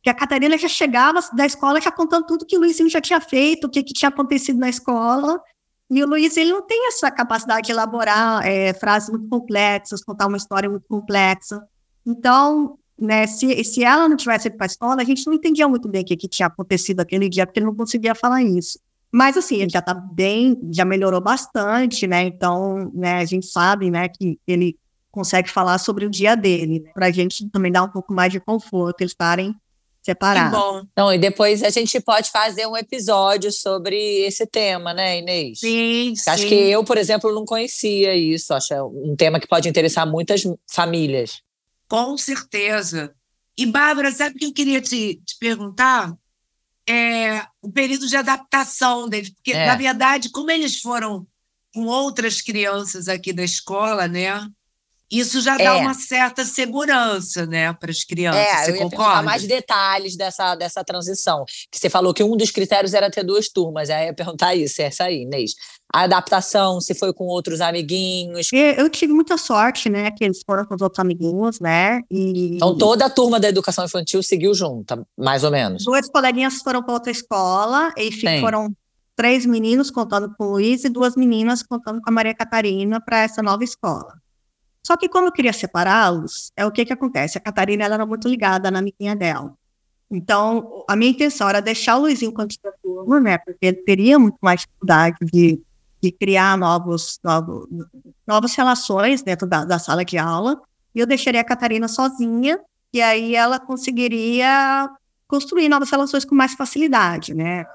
Que 0.01 0.09
a 0.09 0.13
Catarina 0.13 0.57
já 0.57 0.67
chegava 0.67 1.19
da 1.33 1.45
escola 1.45 1.79
já 1.79 1.91
contando 1.91 2.25
tudo 2.25 2.45
que 2.45 2.57
o 2.57 2.59
Luizinho 2.59 2.89
já 2.89 2.99
tinha 2.99 3.21
feito, 3.21 3.67
o 3.67 3.69
que, 3.69 3.81
que 3.81 3.93
tinha 3.93 4.09
acontecido 4.09 4.59
na 4.59 4.69
escola. 4.69 5.41
E 5.89 6.03
o 6.03 6.07
Luiz, 6.07 6.35
ele 6.35 6.51
não 6.51 6.61
tem 6.61 6.87
essa 6.87 7.09
capacidade 7.09 7.67
de 7.67 7.71
elaborar 7.71 8.45
é, 8.45 8.73
frases 8.73 9.09
muito 9.09 9.27
complexas, 9.29 10.03
contar 10.03 10.27
uma 10.27 10.37
história 10.37 10.69
muito 10.69 10.85
complexa. 10.87 11.63
Então, 12.05 12.77
né, 12.99 13.25
se, 13.27 13.63
se 13.63 13.83
ela 13.83 14.09
não 14.09 14.17
tivesse 14.17 14.49
ido 14.49 14.57
para 14.57 14.65
a 14.65 14.67
escola, 14.67 15.01
a 15.01 15.05
gente 15.05 15.25
não 15.25 15.33
entendia 15.33 15.67
muito 15.67 15.87
bem 15.87 16.01
o 16.01 16.05
que, 16.05 16.17
que 16.17 16.27
tinha 16.27 16.47
acontecido 16.47 16.99
aquele 16.99 17.29
dia, 17.29 17.45
porque 17.45 17.59
ele 17.59 17.67
não 17.67 17.75
conseguia 17.75 18.13
falar 18.13 18.43
isso. 18.43 18.77
Mas, 19.13 19.37
assim, 19.37 19.57
ele 19.57 19.69
já 19.69 19.77
está 19.77 19.93
bem, 19.93 20.59
já 20.71 20.83
melhorou 20.83 21.21
bastante, 21.21 22.07
né? 22.07 22.23
Então, 22.23 22.91
né, 22.95 23.19
a 23.19 23.25
gente 23.25 23.45
sabe, 23.45 23.91
né, 23.91 24.09
que 24.09 24.39
ele 24.47 24.75
consegue 25.11 25.47
falar 25.51 25.77
sobre 25.77 26.07
o 26.07 26.09
dia 26.09 26.35
dele, 26.35 26.79
né? 26.79 26.91
para 26.91 27.05
a 27.05 27.11
gente 27.11 27.47
também 27.51 27.71
dar 27.71 27.83
um 27.83 27.89
pouco 27.89 28.11
mais 28.11 28.31
de 28.31 28.39
conforto, 28.39 29.01
eles 29.01 29.11
estarem 29.11 29.55
separados. 30.01 30.57
Que 30.57 30.65
bom. 30.65 30.81
Então, 30.91 31.13
e 31.13 31.19
depois 31.19 31.61
a 31.61 31.69
gente 31.69 31.99
pode 31.99 32.31
fazer 32.31 32.65
um 32.65 32.75
episódio 32.75 33.51
sobre 33.51 33.95
esse 34.25 34.47
tema, 34.47 34.91
né, 34.91 35.19
Inês? 35.19 35.59
Sim, 35.59 36.15
sim. 36.15 36.29
Acho 36.31 36.47
que 36.47 36.55
eu, 36.55 36.83
por 36.83 36.97
exemplo, 36.97 37.31
não 37.31 37.45
conhecia 37.45 38.15
isso. 38.15 38.51
Acho 38.51 38.73
é 38.73 38.83
um 38.83 39.15
tema 39.15 39.39
que 39.39 39.47
pode 39.47 39.69
interessar 39.69 40.07
muitas 40.07 40.41
famílias. 40.67 41.43
Com 41.87 42.17
certeza. 42.17 43.13
E, 43.55 43.67
Bárbara, 43.67 44.11
sabe 44.11 44.35
o 44.35 44.39
que 44.39 44.45
eu 44.45 44.53
queria 44.53 44.81
te, 44.81 45.21
te 45.23 45.37
perguntar? 45.39 46.11
É, 46.87 47.45
o 47.61 47.71
período 47.71 48.07
de 48.07 48.17
adaptação 48.17 49.07
deles, 49.07 49.29
porque, 49.29 49.53
é. 49.53 49.67
na 49.67 49.75
verdade, 49.75 50.29
como 50.29 50.51
eles 50.51 50.79
foram 50.79 51.25
com 51.73 51.85
outras 51.85 52.41
crianças 52.41 53.07
aqui 53.07 53.33
da 53.33 53.43
escola, 53.43 54.07
né? 54.07 54.29
Isso 55.11 55.41
já 55.41 55.57
dá 55.57 55.63
é. 55.63 55.71
uma 55.73 55.93
certa 55.93 56.43
segurança, 56.43 57.45
né, 57.45 57.71
para 57.73 57.91
as 57.91 58.03
crianças. 58.03 58.41
É, 58.41 58.65
você 58.65 58.71
eu 58.71 58.89
concorda? 58.89 59.21
mais 59.21 59.45
detalhes 59.45 60.15
dessa, 60.15 60.55
dessa 60.55 60.83
transição. 60.83 61.45
Que 61.71 61.77
você 61.77 61.89
falou 61.89 62.13
que 62.13 62.23
um 62.23 62.35
dos 62.35 62.49
critérios 62.49 62.93
era 62.93 63.11
ter 63.11 63.23
duas 63.23 63.47
turmas. 63.47 63.89
Aí 63.89 64.03
eu 64.03 64.07
ia 64.07 64.13
perguntar 64.13 64.55
isso, 64.55 64.81
essa 64.81 65.05
aí, 65.05 65.21
Inês. 65.21 65.51
A 65.93 66.01
adaptação, 66.01 66.81
se 66.81 66.95
foi 66.95 67.13
com 67.13 67.25
outros 67.25 67.61
amiguinhos. 67.61 68.47
Eu 68.51 68.89
tive 68.89 69.13
muita 69.13 69.37
sorte, 69.37 69.89
né, 69.89 70.09
que 70.09 70.23
eles 70.23 70.41
foram 70.43 70.65
com 70.65 70.73
os 70.73 70.81
outros 70.81 70.99
amiguinhos, 70.99 71.59
né? 71.59 72.01
E... 72.09 72.55
Então 72.55 72.75
toda 72.75 73.05
a 73.05 73.09
turma 73.09 73.39
da 73.39 73.47
educação 73.47 73.85
infantil 73.85 74.23
seguiu 74.23 74.55
junto, 74.55 75.05
mais 75.15 75.43
ou 75.43 75.51
menos. 75.51 75.83
Duas 75.83 76.09
coleguinhas 76.09 76.55
foram 76.63 76.81
para 76.81 76.93
outra 76.93 77.11
escola 77.11 77.93
e 77.95 78.11
Sim. 78.11 78.41
foram 78.41 78.75
três 79.15 79.45
meninos 79.45 79.91
contando 79.91 80.33
com 80.35 80.45
o 80.45 80.51
Luiz 80.53 80.83
e 80.83 80.89
duas 80.89 81.15
meninas 81.15 81.61
contando 81.61 82.01
com 82.01 82.09
a 82.09 82.13
Maria 82.13 82.33
Catarina 82.33 82.99
para 82.99 83.19
essa 83.19 83.43
nova 83.43 83.63
escola. 83.63 84.22
Só 84.85 84.97
que 84.97 85.07
como 85.07 85.27
eu 85.27 85.31
queria 85.31 85.53
separá-los, 85.53 86.51
é 86.57 86.65
o 86.65 86.71
que 86.71 86.85
que 86.85 86.93
acontece. 86.93 87.37
A 87.37 87.41
Catarina 87.41 87.85
ela 87.85 87.95
era 87.95 88.05
muito 88.05 88.27
ligada 88.27 88.69
na 88.69 88.79
amiguinha 88.79 89.15
dela. 89.15 89.55
Então, 90.11 90.83
a 90.87 90.95
minha 90.95 91.11
intenção 91.11 91.49
era 91.49 91.61
deixar 91.61 91.97
o 91.97 92.01
Luizinho 92.01 92.33
continuar 92.33 92.73
turma, 92.83 93.19
né? 93.19 93.37
Porque 93.37 93.65
ele 93.65 93.77
teria 93.77 94.19
muito 94.19 94.37
mais 94.41 94.61
dificuldade 94.61 95.17
de, 95.21 95.59
de 96.01 96.11
criar 96.11 96.57
novos, 96.57 97.19
novos, 97.23 97.67
novas 98.27 98.53
relações 98.55 99.23
dentro 99.23 99.47
da, 99.47 99.65
da 99.65 99.79
sala 99.79 100.05
de 100.05 100.17
aula. 100.17 100.61
E 100.93 100.99
eu 100.99 101.07
deixaria 101.07 101.41
a 101.41 101.45
Catarina 101.45 101.87
sozinha, 101.87 102.59
e 102.93 103.01
aí 103.01 103.35
ela 103.35 103.59
conseguiria 103.59 104.87
construir 105.27 105.67
novas 105.67 105.89
relações 105.89 106.23
com 106.23 106.35
mais 106.35 106.53
facilidade, 106.53 107.33
né? 107.33 107.65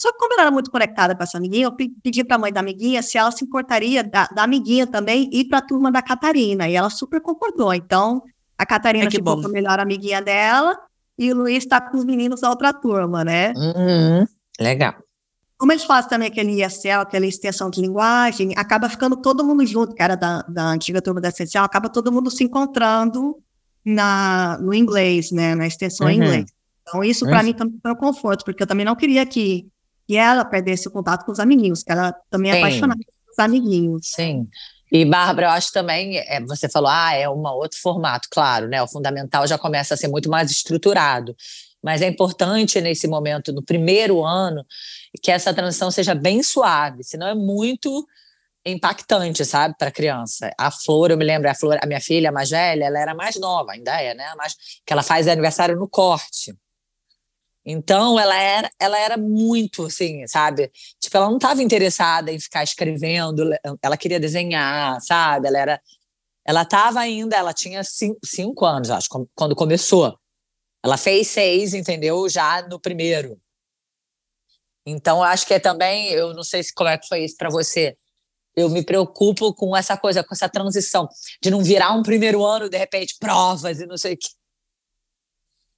Só 0.00 0.12
que 0.12 0.18
como 0.18 0.34
ela 0.34 0.42
era 0.42 0.50
muito 0.50 0.70
conectada 0.70 1.14
com 1.14 1.22
essa 1.22 1.38
amiguinha, 1.38 1.64
eu 1.64 1.72
pedi 1.72 2.22
para 2.22 2.36
a 2.36 2.38
mãe 2.38 2.52
da 2.52 2.60
amiguinha 2.60 3.02
se 3.02 3.16
ela 3.16 3.30
se 3.30 3.44
importaria 3.44 4.04
da, 4.04 4.26
da 4.26 4.42
amiguinha 4.42 4.86
também 4.86 5.30
ir 5.32 5.46
para 5.46 5.58
a 5.58 5.62
turma 5.62 5.90
da 5.90 6.02
Catarina. 6.02 6.68
E 6.68 6.74
ela 6.74 6.90
super 6.90 7.20
concordou. 7.20 7.72
Então, 7.72 8.22
a 8.58 8.66
Catarina 8.66 9.06
é 9.06 9.10
ficou 9.10 9.40
com 9.40 9.46
a 9.46 9.50
melhor 9.50 9.80
amiguinha 9.80 10.20
dela 10.20 10.78
e 11.18 11.32
o 11.32 11.36
Luiz 11.36 11.64
está 11.64 11.80
com 11.80 11.96
os 11.96 12.04
meninos 12.04 12.42
da 12.42 12.50
outra 12.50 12.74
turma, 12.74 13.24
né? 13.24 13.54
Uhum. 13.56 14.26
Legal. 14.60 14.94
Como 15.56 15.72
eles 15.72 15.84
fazem 15.84 16.10
também 16.10 16.28
aquele 16.28 16.62
ISL, 16.62 17.00
aquela 17.00 17.24
extensão 17.24 17.70
de 17.70 17.80
linguagem, 17.80 18.52
acaba 18.56 18.90
ficando 18.90 19.16
todo 19.16 19.42
mundo 19.42 19.64
junto, 19.64 19.94
que 19.94 20.02
era 20.02 20.14
da, 20.14 20.42
da 20.42 20.64
antiga 20.64 21.00
turma 21.00 21.18
da 21.18 21.30
essencial, 21.30 21.64
acaba 21.64 21.88
todo 21.88 22.12
mundo 22.12 22.30
se 22.30 22.44
encontrando 22.44 23.38
na, 23.82 24.58
no 24.60 24.74
inglês, 24.74 25.30
né? 25.30 25.54
Na 25.54 25.66
extensão 25.66 26.06
uhum. 26.06 26.12
em 26.12 26.16
inglês. 26.16 26.44
Então, 26.82 27.02
isso 27.02 27.24
para 27.24 27.42
mim 27.42 27.54
também 27.54 27.78
foi 27.82 27.92
um 27.92 27.96
conforto, 27.96 28.44
porque 28.44 28.62
eu 28.62 28.66
também 28.66 28.84
não 28.84 28.94
queria 28.94 29.24
que 29.24 29.66
que 30.06 30.16
ela 30.16 30.44
perdesse 30.44 30.88
o 30.88 30.90
contato 30.90 31.24
com 31.24 31.32
os 31.32 31.40
amiguinhos, 31.40 31.82
que 31.82 31.92
ela 31.92 32.12
também 32.30 32.50
é 32.50 32.54
Sim. 32.54 32.60
apaixonada 32.60 33.00
pelos 33.00 33.38
amiguinhos. 33.38 34.06
Sim. 34.06 34.48
E, 34.90 35.04
Bárbara, 35.04 35.48
eu 35.48 35.50
acho 35.50 35.72
também, 35.72 36.16
é, 36.18 36.40
você 36.40 36.68
falou, 36.68 36.88
ah, 36.88 37.12
é 37.12 37.28
um 37.28 37.44
outro 37.46 37.78
formato, 37.80 38.28
claro, 38.30 38.68
né? 38.68 38.80
O 38.82 38.86
fundamental 38.86 39.46
já 39.46 39.58
começa 39.58 39.94
a 39.94 39.96
ser 39.96 40.08
muito 40.08 40.30
mais 40.30 40.50
estruturado. 40.50 41.34
Mas 41.82 42.02
é 42.02 42.06
importante 42.06 42.80
nesse 42.80 43.08
momento, 43.08 43.52
no 43.52 43.62
primeiro 43.62 44.24
ano, 44.24 44.64
que 45.22 45.30
essa 45.30 45.52
transição 45.52 45.90
seja 45.90 46.14
bem 46.14 46.42
suave, 46.42 47.02
senão 47.02 47.26
é 47.26 47.34
muito 47.34 48.06
impactante, 48.64 49.44
sabe, 49.44 49.74
para 49.78 49.88
a 49.88 49.92
criança. 49.92 50.52
A 50.58 50.70
Flor, 50.70 51.10
eu 51.10 51.16
me 51.16 51.24
lembro, 51.24 51.48
a 51.48 51.54
Flor, 51.54 51.78
a 51.80 51.86
minha 51.86 52.00
filha, 52.00 52.30
a 52.30 52.32
mais 52.32 52.50
velha, 52.50 52.84
ela 52.84 52.98
era 52.98 53.14
mais 53.14 53.36
nova, 53.36 53.72
ainda 53.72 54.00
é, 54.00 54.14
né? 54.14 54.32
Mas 54.36 54.54
que 54.84 54.92
ela 54.92 55.02
faz 55.02 55.28
aniversário 55.28 55.76
no 55.76 55.88
corte. 55.88 56.54
Então, 57.68 58.18
ela 58.18 58.36
era, 58.36 58.70
ela 58.78 58.96
era 58.96 59.16
muito, 59.16 59.86
assim, 59.86 60.24
sabe? 60.28 60.70
Tipo, 61.00 61.16
ela 61.16 61.26
não 61.26 61.36
estava 61.36 61.60
interessada 61.60 62.30
em 62.30 62.38
ficar 62.38 62.62
escrevendo, 62.62 63.50
ela 63.82 63.96
queria 63.96 64.20
desenhar, 64.20 65.00
sabe? 65.00 65.48
Ela 65.48 65.58
era. 65.58 65.82
Ela 66.44 66.62
estava 66.62 67.00
ainda, 67.00 67.36
ela 67.36 67.52
tinha 67.52 67.82
cinco, 67.82 68.20
cinco 68.24 68.64
anos, 68.64 68.88
acho, 68.88 69.08
quando 69.34 69.56
começou. 69.56 70.16
Ela 70.84 70.96
fez 70.96 71.26
seis, 71.26 71.74
entendeu? 71.74 72.28
Já 72.28 72.62
no 72.68 72.78
primeiro. 72.80 73.36
Então, 74.86 75.20
acho 75.20 75.44
que 75.44 75.54
é 75.54 75.58
também, 75.58 76.10
eu 76.10 76.32
não 76.32 76.44
sei 76.44 76.62
se 76.62 76.72
como 76.72 76.88
é 76.88 76.96
que 76.96 77.08
foi 77.08 77.24
isso 77.24 77.36
para 77.36 77.50
você. 77.50 77.96
Eu 78.54 78.70
me 78.70 78.84
preocupo 78.84 79.52
com 79.52 79.76
essa 79.76 79.96
coisa, 79.96 80.22
com 80.22 80.32
essa 80.32 80.48
transição, 80.48 81.08
de 81.42 81.50
não 81.50 81.64
virar 81.64 81.92
um 81.94 82.04
primeiro 82.04 82.44
ano, 82.44 82.68
de 82.68 82.78
repente, 82.78 83.16
provas 83.18 83.80
e 83.80 83.86
não 83.86 83.98
sei 83.98 84.14
o 84.14 84.16
quê. 84.16 84.28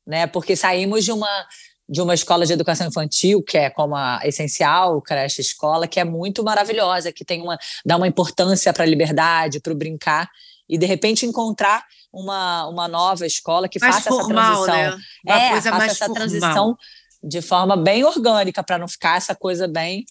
Né? 0.07 0.27
Porque 0.27 0.55
saímos 0.55 1.05
de 1.07 1.13
uma 1.13 1.49
de 1.89 2.03
uma 2.03 2.15
escola 2.15 2.45
de 2.45 2.53
educação 2.53 2.87
infantil, 2.87 3.43
que 3.43 3.57
é 3.57 3.71
como 3.71 3.97
a 3.97 4.21
essencial, 4.25 5.01
creche 5.01 5.41
escola, 5.41 5.89
que 5.89 5.99
é 5.99 6.05
muito 6.05 6.45
maravilhosa, 6.45 7.13
que 7.13 7.25
tem 7.25 7.41
uma 7.41 7.59
dá 7.85 7.97
uma 7.97 8.07
importância 8.07 8.73
para 8.73 8.85
a 8.85 8.87
liberdade, 8.87 9.61
para 9.61 9.73
o 9.73 9.77
brincar 9.77 10.29
e 10.69 10.77
de 10.77 10.85
repente 10.85 11.25
encontrar 11.25 11.85
uma, 12.13 12.67
uma 12.67 12.87
nova 12.87 13.27
escola 13.27 13.69
que 13.69 13.81
mais 13.81 13.97
faça 13.97 14.11
formal, 14.11 14.65
essa 14.65 14.73
transição. 14.73 14.99
Né? 14.99 15.05
Uma 15.25 15.43
é, 15.43 15.49
coisa 15.51 15.71
faça 15.71 15.79
mais 15.79 15.93
essa 15.93 16.07
formal. 16.07 16.29
transição 16.29 16.77
de 17.23 17.43
forma 17.43 17.77
bem 17.77 18.05
orgânica 18.05 18.63
para 18.63 18.79
não 18.79 18.87
ficar 18.87 19.17
essa 19.17 19.35
coisa 19.35 19.67
bem 19.67 20.05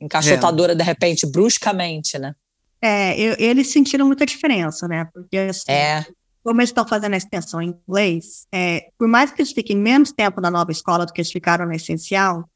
encaixotadora 0.00 0.74
de 0.74 0.84
repente 0.84 1.26
bruscamente, 1.26 2.18
né? 2.18 2.34
É, 2.80 3.18
eu, 3.18 3.34
eles 3.38 3.68
sentiram 3.68 4.06
muita 4.06 4.26
diferença, 4.26 4.86
né? 4.86 5.08
Porque 5.12 5.38
assim, 5.38 5.72
É. 5.72 6.04
como 6.46 6.60
eles 6.60 6.70
estão 6.70 6.86
fazendo 6.86 7.14
a 7.14 7.16
extensão 7.16 7.60
em 7.60 7.74
inglês, 7.88 8.46
é, 8.52 8.88
por 8.96 9.08
mais 9.08 9.32
que 9.32 9.42
eles 9.42 9.50
fiquem 9.50 9.76
menos 9.76 10.12
tempo 10.12 10.40
na 10.40 10.48
nova 10.48 10.70
escola 10.70 11.04
do 11.04 11.12
que 11.12 11.20
eles 11.20 11.32
ficaram 11.32 11.66
na 11.66 11.74
essencial, 11.74 12.48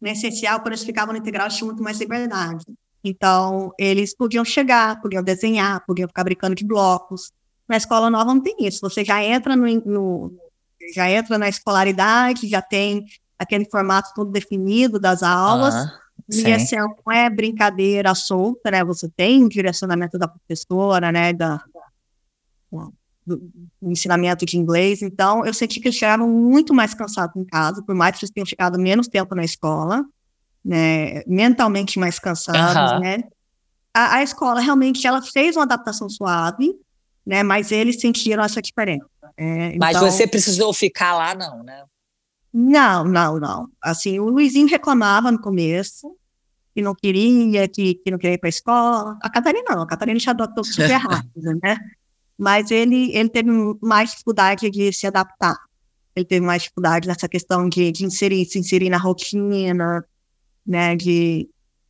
na 0.00 0.10
essencial, 0.10 0.58
quando 0.58 0.72
eles 0.72 0.82
ficavam 0.82 1.12
no 1.12 1.20
integral, 1.20 1.46
eles 1.46 1.56
tinham 1.56 1.68
muito 1.68 1.80
mais 1.80 1.96
liberdade. 2.00 2.64
Então, 3.04 3.72
eles 3.78 4.16
podiam 4.16 4.44
chegar, 4.44 5.00
podiam 5.00 5.22
desenhar, 5.22 5.80
podiam 5.86 6.08
ficar 6.08 6.24
brincando 6.24 6.56
de 6.56 6.64
blocos. 6.66 7.30
Na 7.68 7.76
escola 7.76 8.10
nova 8.10 8.34
não 8.34 8.40
tem 8.42 8.56
isso. 8.66 8.80
Você 8.80 9.04
já 9.04 9.22
entra 9.22 9.54
no, 9.54 9.64
no 9.86 10.32
já 10.92 11.08
entra 11.08 11.38
na 11.38 11.48
escolaridade, 11.48 12.48
já 12.48 12.60
tem 12.60 13.04
aquele 13.38 13.64
formato 13.70 14.10
todo 14.12 14.32
definido 14.32 14.98
das 14.98 15.22
aulas. 15.22 15.72
Aham, 15.72 15.92
E 16.30 16.34
sim. 16.40 16.52
assim, 16.52 16.76
não 16.76 17.12
é 17.12 17.30
brincadeira 17.30 18.12
solta, 18.12 18.72
né? 18.72 18.82
Você 18.84 19.08
tem 19.08 19.44
o 19.44 19.48
direcionamento 19.48 20.18
da 20.18 20.26
professora, 20.26 21.12
né? 21.12 21.32
Da, 21.32 21.62
da- 22.72 22.88
do, 23.26 23.36
do 23.82 23.90
ensinamento 23.90 24.46
de 24.46 24.56
inglês. 24.56 25.02
Então, 25.02 25.44
eu 25.44 25.52
senti 25.52 25.80
que 25.80 25.88
eles 25.88 25.98
chegaram 25.98 26.28
muito 26.28 26.72
mais 26.72 26.94
cansados 26.94 27.34
em 27.36 27.44
casa, 27.44 27.82
por 27.82 27.94
mais 27.94 28.16
que 28.16 28.24
eles 28.24 28.32
tenham 28.32 28.46
ficado 28.46 28.78
menos 28.78 29.08
tempo 29.08 29.34
na 29.34 29.44
escola, 29.44 30.04
né? 30.64 31.22
Mentalmente 31.26 31.98
mais 31.98 32.18
cansados, 32.18 32.92
Aham. 32.92 33.00
né? 33.00 33.24
A, 33.92 34.16
a 34.16 34.22
escola 34.22 34.60
realmente 34.60 35.06
ela 35.06 35.20
fez 35.22 35.56
uma 35.56 35.64
adaptação 35.64 36.08
suave, 36.08 36.72
né? 37.26 37.42
Mas 37.42 37.72
eles 37.72 38.00
sentiram 38.00 38.44
essa 38.44 38.62
diferença. 38.62 39.06
É, 39.36 39.76
Mas 39.78 39.96
então- 39.96 40.10
você 40.10 40.26
precisou 40.26 40.72
ficar 40.72 41.14
lá, 41.14 41.34
não, 41.34 41.62
né? 41.62 41.82
não, 42.52 43.04
não, 43.04 43.38
não. 43.38 43.68
Assim, 43.82 44.18
o 44.18 44.30
Luizinho 44.30 44.66
reclamava 44.68 45.30
no 45.30 45.38
começo, 45.38 46.16
que 46.74 46.80
não 46.80 46.94
queria, 46.94 47.68
que, 47.68 47.94
que 47.96 48.10
não 48.10 48.18
queria 48.18 48.34
ir 48.34 48.38
para 48.38 48.48
a 48.48 48.50
escola. 48.50 49.18
A 49.22 49.28
Catarina 49.28 49.74
não, 49.74 49.82
a 49.82 49.86
Catarina 49.86 50.18
já 50.18 50.30
adotou 50.30 50.64
super 50.64 50.88
rápido, 50.96 51.58
né? 51.62 51.76
Mas 52.38 52.70
ele, 52.70 53.16
ele 53.16 53.28
teve 53.28 53.50
mais 53.80 54.10
dificuldade 54.10 54.70
de 54.70 54.92
se 54.92 55.06
adaptar. 55.06 55.56
Ele 56.14 56.24
teve 56.24 56.44
mais 56.44 56.62
dificuldade 56.62 57.08
nessa 57.08 57.28
questão 57.28 57.68
de, 57.68 57.92
de 57.92 58.04
inserir, 58.04 58.44
se 58.46 58.58
inserir 58.58 58.90
na 58.90 58.98
rotina, 58.98 60.04
né? 60.66 60.96
De, 60.96 61.48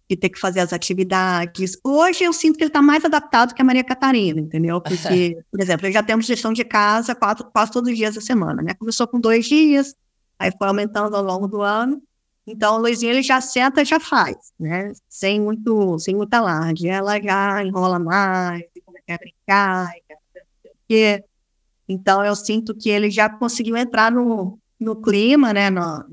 de 0.09 0.17
ter 0.17 0.29
que 0.29 0.39
fazer 0.39 0.61
as 0.61 0.73
atividades. 0.73 1.79
Hoje 1.83 2.25
eu 2.25 2.33
sinto 2.33 2.57
que 2.57 2.63
ele 2.63 2.69
está 2.69 2.81
mais 2.81 3.05
adaptado 3.05 3.55
que 3.55 3.61
a 3.61 3.65
Maria 3.65 3.83
Catarina, 3.83 4.41
entendeu? 4.41 4.81
Porque, 4.81 5.39
por 5.51 5.61
exemplo, 5.61 5.91
já 5.91 6.03
temos 6.03 6.27
gestão 6.27 6.53
de 6.53 6.65
casa 6.65 7.15
quase, 7.15 7.45
quase 7.53 7.73
todos 7.73 7.91
os 7.91 7.97
dias 7.97 8.15
da 8.15 8.21
semana, 8.21 8.63
né? 8.63 8.75
Começou 8.75 9.07
com 9.07 9.19
dois 9.19 9.47
dias, 9.47 9.95
aí 10.39 10.51
foi 10.57 10.69
aumentando 10.69 11.17
ao 11.17 11.23
longo 11.23 11.49
do 11.49 11.61
ano. 11.61 12.01
Então, 12.47 12.77
o 12.77 12.79
Luizinho, 12.79 13.11
ele 13.11 13.23
já 13.23 13.41
senta 13.41 13.85
já 13.85 13.99
faz, 13.99 14.37
né? 14.59 14.93
Sem 15.09 15.41
muito, 15.41 15.99
sem 15.99 16.15
muita 16.15 16.39
alarde. 16.39 16.89
Ela 16.89 17.21
já 17.21 17.65
enrola 17.65 17.99
mais, 17.99 18.63
quer 19.05 19.19
brincar, 19.19 19.93
quer 20.07 20.19
fazer 20.27 20.41
não 20.41 20.63
sei 20.63 20.71
o 20.71 20.75
quê. 20.89 21.25
Então, 21.89 22.25
eu 22.25 22.35
sinto 22.35 22.75
que 22.75 22.89
ele 22.89 23.11
já 23.11 23.29
conseguiu 23.29 23.77
entrar 23.77 24.11
no, 24.11 24.59
no 24.79 25.01
clima, 25.01 25.53
né? 25.53 25.71
No, 25.71 26.05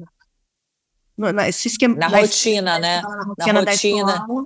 no, 1.17 1.31
nesse 1.31 1.67
esquema, 1.67 1.95
Na 1.95 2.09
na 2.09 2.19
rotina, 2.19 2.79
né? 2.79 3.01
na 3.01 3.23
rotina 3.23 3.63
da 3.63 3.71
rotina. 3.71 4.11
escola. 4.13 4.45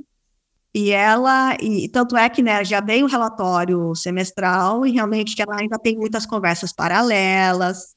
E 0.74 0.91
ela, 0.91 1.57
e 1.60 1.89
tanto 1.89 2.15
é 2.15 2.29
que 2.29 2.43
né, 2.43 2.63
já 2.63 2.79
veio 2.79 3.05
o 3.05 3.10
relatório 3.10 3.96
semestral 3.96 4.86
e 4.86 4.91
realmente 4.91 5.41
ela 5.41 5.60
ainda 5.60 5.79
tem 5.79 5.98
muitas 5.98 6.25
conversas 6.25 6.72
paralelas, 6.72 7.96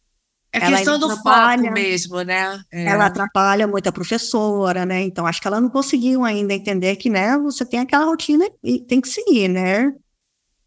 É 0.52 0.58
Ela 0.58 0.76
questão 0.76 0.98
do 0.98 1.10
foco 1.16 1.70
mesmo, 1.72 2.22
né? 2.22 2.60
É. 2.72 2.86
ela 2.86 3.06
atrapalha 3.06 3.66
muito 3.66 3.88
a 3.88 3.92
professora, 3.92 4.86
né? 4.86 5.02
Então 5.02 5.26
acho 5.26 5.40
que 5.40 5.46
ela 5.46 5.60
não 5.60 5.68
conseguiu 5.68 6.24
ainda 6.24 6.54
entender 6.54 6.96
que, 6.96 7.10
né, 7.10 7.36
você 7.38 7.66
tem 7.66 7.80
aquela 7.80 8.04
rotina 8.06 8.48
e 8.64 8.80
tem 8.80 9.00
que 9.00 9.08
seguir, 9.08 9.48
né? 9.48 9.92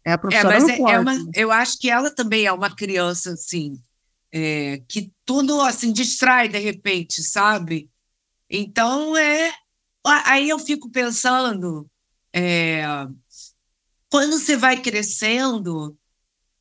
É, 0.04 0.12
a 0.12 0.18
É, 0.18 0.18
professora 0.20 0.54
mas 0.54 0.64
não 0.64 0.88
é, 0.88 0.94
é 0.94 0.98
uma, 0.98 1.14
eu 1.34 1.50
acho 1.52 1.78
que 1.78 1.90
ela 1.90 2.10
também 2.14 2.44
é 2.46 2.52
uma 2.52 2.74
criança, 2.74 3.32
assim, 3.32 3.80
é, 4.32 4.78
que 4.88 5.12
tudo, 5.24 5.60
assim, 5.62 5.92
distrai 5.92 6.48
de 6.48 6.58
repente, 6.58 7.22
sabe? 7.22 7.90
Então, 8.50 9.16
é... 9.16 9.52
Aí 10.26 10.48
eu 10.50 10.58
fico 10.58 10.90
pensando, 10.90 11.90
é, 12.34 12.82
quando 14.10 14.38
você 14.38 14.56
vai 14.56 14.80
crescendo, 14.80 15.96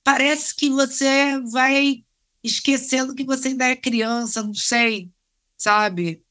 parece 0.03 0.55
que 0.55 0.69
você 0.69 1.39
vai 1.51 2.03
esquecendo 2.43 3.15
que 3.15 3.25
você 3.25 3.49
ainda 3.49 3.65
é 3.67 3.75
criança, 3.75 4.43
não 4.43 4.53
sei, 4.53 5.11
sabe? 5.57 6.23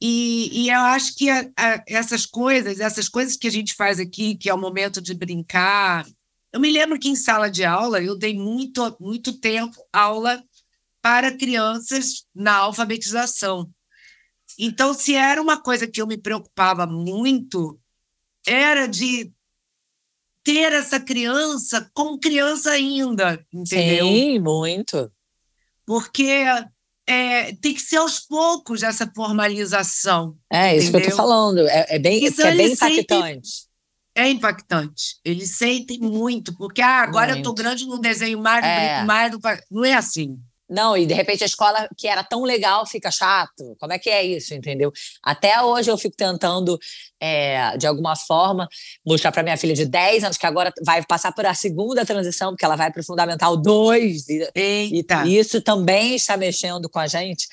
E, 0.00 0.64
e 0.66 0.70
eu 0.70 0.80
acho 0.80 1.16
que 1.16 1.30
a- 1.30 1.50
a- 1.58 1.84
essas 1.88 2.26
coisas, 2.26 2.80
essas 2.80 3.08
coisas 3.08 3.36
que 3.36 3.48
a 3.48 3.50
gente 3.50 3.74
faz 3.74 4.00
aqui, 4.00 4.36
que 4.36 4.50
é 4.50 4.54
o 4.54 4.58
momento 4.58 5.00
de 5.02 5.14
brincar, 5.14 6.06
eu 6.54 6.60
me 6.60 6.70
lembro 6.70 7.00
que 7.00 7.08
em 7.08 7.16
sala 7.16 7.50
de 7.50 7.64
aula 7.64 8.00
eu 8.00 8.16
dei 8.16 8.38
muito, 8.38 8.96
muito 9.00 9.40
tempo 9.40 9.76
aula 9.92 10.40
para 11.02 11.36
crianças 11.36 12.26
na 12.32 12.54
alfabetização. 12.54 13.68
Então, 14.56 14.94
se 14.94 15.16
era 15.16 15.42
uma 15.42 15.60
coisa 15.60 15.84
que 15.88 16.00
eu 16.00 16.06
me 16.06 16.16
preocupava 16.16 16.86
muito, 16.86 17.76
era 18.46 18.86
de 18.86 19.32
ter 20.44 20.72
essa 20.72 21.00
criança 21.00 21.90
como 21.92 22.20
criança 22.20 22.70
ainda, 22.70 23.44
entendeu? 23.52 24.06
Sim, 24.06 24.38
muito. 24.38 25.10
Porque 25.84 26.44
é, 27.04 27.52
tem 27.56 27.74
que 27.74 27.82
ser 27.82 27.96
aos 27.96 28.20
poucos 28.20 28.84
essa 28.84 29.10
formalização. 29.12 30.36
É 30.52 30.76
isso 30.76 30.92
que 30.92 30.98
eu 30.98 31.10
tô 31.10 31.16
falando. 31.16 31.66
É, 31.66 31.96
é 31.96 31.98
bem, 31.98 32.24
Isso 32.24 32.36
que 32.36 32.42
é 32.42 32.54
bem 32.54 32.72
impactante. 32.72 33.73
É 34.14 34.28
impactante. 34.28 35.16
Eles 35.24 35.56
sentem 35.56 35.98
muito, 35.98 36.56
porque 36.56 36.80
ah, 36.80 37.02
agora 37.02 37.32
eu 37.32 37.42
tô 37.42 37.48
Muito. 37.50 37.62
grande 37.62 37.86
no 37.86 37.98
desenho 37.98 38.38
mais, 38.38 38.62
não 38.62 38.70
É. 38.70 38.94
brinco 38.94 39.06
mais. 39.06 39.32
Não, 39.32 39.40
não 39.70 39.84
é 39.84 39.94
assim. 39.94 40.38
Não, 40.68 40.96
e 40.96 41.04
de 41.04 41.12
repente 41.12 41.42
a 41.42 41.46
escola 41.46 41.88
que 41.96 42.08
era 42.08 42.24
tão 42.24 42.42
legal 42.42 42.86
fica 42.86 43.10
chato. 43.10 43.76
Como 43.78 43.92
é 43.92 43.98
que 43.98 44.08
é 44.08 44.24
isso, 44.24 44.54
entendeu? 44.54 44.90
Até 45.22 45.60
hoje 45.62 45.90
eu 45.90 45.98
fico 45.98 46.16
tentando, 46.16 46.78
é, 47.20 47.76
de 47.76 47.86
alguma 47.86 48.16
forma, 48.16 48.66
mostrar 49.06 49.30
para 49.30 49.42
minha 49.42 49.58
filha 49.58 49.74
de 49.74 49.84
10 49.84 50.24
anos, 50.24 50.38
que 50.38 50.46
agora 50.46 50.72
vai 50.84 51.04
passar 51.04 51.32
por 51.32 51.44
a 51.44 51.54
segunda 51.54 52.06
transição, 52.06 52.50
porque 52.52 52.64
ela 52.64 52.76
vai 52.76 52.90
para 52.90 53.00
o 53.00 53.04
Fundamental 53.04 53.56
2. 53.56 54.28
E, 54.54 55.04
e 55.26 55.38
isso 55.38 55.60
também 55.60 56.14
está 56.14 56.36
mexendo 56.36 56.88
com 56.88 56.98
a 56.98 57.06
gente. 57.06 57.46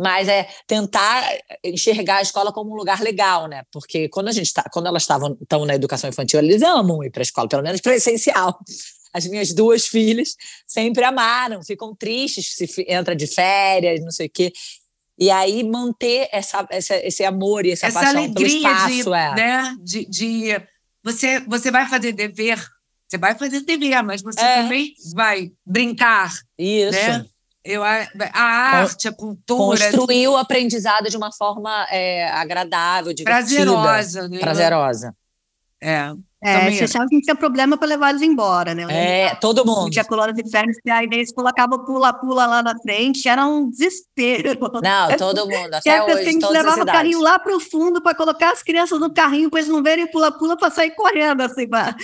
Mas 0.00 0.28
é 0.28 0.48
tentar 0.66 1.22
enxergar 1.62 2.16
a 2.16 2.22
escola 2.22 2.52
como 2.52 2.72
um 2.72 2.74
lugar 2.74 3.00
legal, 3.02 3.46
né? 3.46 3.64
Porque 3.70 4.08
quando 4.08 4.28
a 4.28 4.32
gente 4.32 4.52
tá, 4.52 4.64
quando 4.72 4.86
elas 4.86 5.02
estavam 5.02 5.36
estão 5.40 5.66
na 5.66 5.74
educação 5.74 6.08
infantil, 6.08 6.38
eles 6.38 6.62
amam 6.62 7.04
ir 7.04 7.10
para 7.10 7.20
a 7.20 7.22
escola, 7.22 7.48
pelo 7.48 7.62
menos 7.62 7.80
para 7.80 7.94
essencial. 7.94 8.58
As 9.12 9.26
minhas 9.26 9.52
duas 9.52 9.86
filhas 9.86 10.36
sempre 10.66 11.04
amaram, 11.04 11.62
ficam 11.62 11.94
tristes 11.94 12.54
se 12.54 12.86
entra 12.88 13.14
de 13.14 13.26
férias, 13.26 14.00
não 14.00 14.10
sei 14.10 14.26
o 14.26 14.30
quê. 14.32 14.52
E 15.18 15.30
aí 15.30 15.62
manter 15.62 16.28
essa, 16.32 16.66
essa, 16.70 16.96
esse 17.06 17.22
amor 17.22 17.66
e 17.66 17.72
essa, 17.72 17.88
essa 17.88 18.00
paixão 18.00 18.32
pelo 18.32 18.46
espaço, 18.46 18.88
de, 18.88 19.12
é. 19.12 19.34
né, 19.34 19.76
de, 19.82 20.06
de 20.08 20.62
você, 21.04 21.40
você 21.40 21.70
vai 21.70 21.86
fazer 21.86 22.12
dever, 22.12 22.58
você 23.06 23.18
vai 23.18 23.36
fazer 23.36 23.60
dever, 23.60 24.02
mas 24.02 24.22
você 24.22 24.40
É. 24.40 24.62
também 24.62 24.94
vai 25.14 25.50
brincar, 25.66 26.32
Isso. 26.58 26.92
né? 26.92 27.26
Eu, 27.64 27.84
a, 27.84 28.06
a 28.32 28.42
arte, 28.42 29.06
a 29.06 29.12
cultura, 29.12 29.78
Construir 29.78 30.28
o 30.28 30.36
aprendizado 30.36 31.10
de 31.10 31.16
uma 31.16 31.30
forma 31.30 31.86
é, 31.90 32.30
agradável, 32.30 33.12
divertida. 33.12 33.64
prazerosa, 33.64 34.28
né? 34.28 34.38
Prazerosa. 34.38 35.14
É. 35.80 36.12
É, 36.42 36.70
você 36.70 36.84
acho. 36.84 36.92
sabe 36.94 37.08
que 37.08 37.16
não 37.16 37.20
tinha 37.20 37.36
problema 37.36 37.76
para 37.76 37.86
levar 37.86 38.10
eles 38.10 38.22
embora, 38.22 38.74
né? 38.74 38.86
É, 38.88 39.34
todo 39.34 39.64
mundo. 39.64 39.90
Tinha 39.90 40.04
colônia 40.06 40.32
de 40.32 40.50
férias, 40.50 40.78
e 40.82 40.90
aí 40.90 41.04
eles 41.04 41.30
colocavam 41.34 41.84
pula-pula 41.84 42.46
lá 42.46 42.62
na 42.62 42.74
frente, 42.78 43.28
era 43.28 43.46
um 43.46 43.68
desespero. 43.68 44.58
Não, 44.82 45.16
todo 45.18 45.46
mundo. 45.46 45.74
Até 45.76 45.98
a 45.98 46.04
hoje, 46.06 46.38
todas 46.38 46.44
as 46.44 46.64
levava 46.64 46.82
o 46.82 46.86
carrinho 46.86 47.20
lá 47.20 47.38
pro 47.38 47.60
fundo 47.60 48.00
para 48.00 48.14
colocar 48.14 48.52
as 48.52 48.62
crianças 48.62 48.98
no 48.98 49.12
carrinho, 49.12 49.50
para 49.50 49.60
eles 49.60 49.70
não 49.70 49.82
verem 49.82 50.10
pula-pula 50.10 50.56
para 50.56 50.70
sair 50.70 50.92
correndo, 50.92 51.42
assim, 51.42 51.68
pra... 51.68 51.94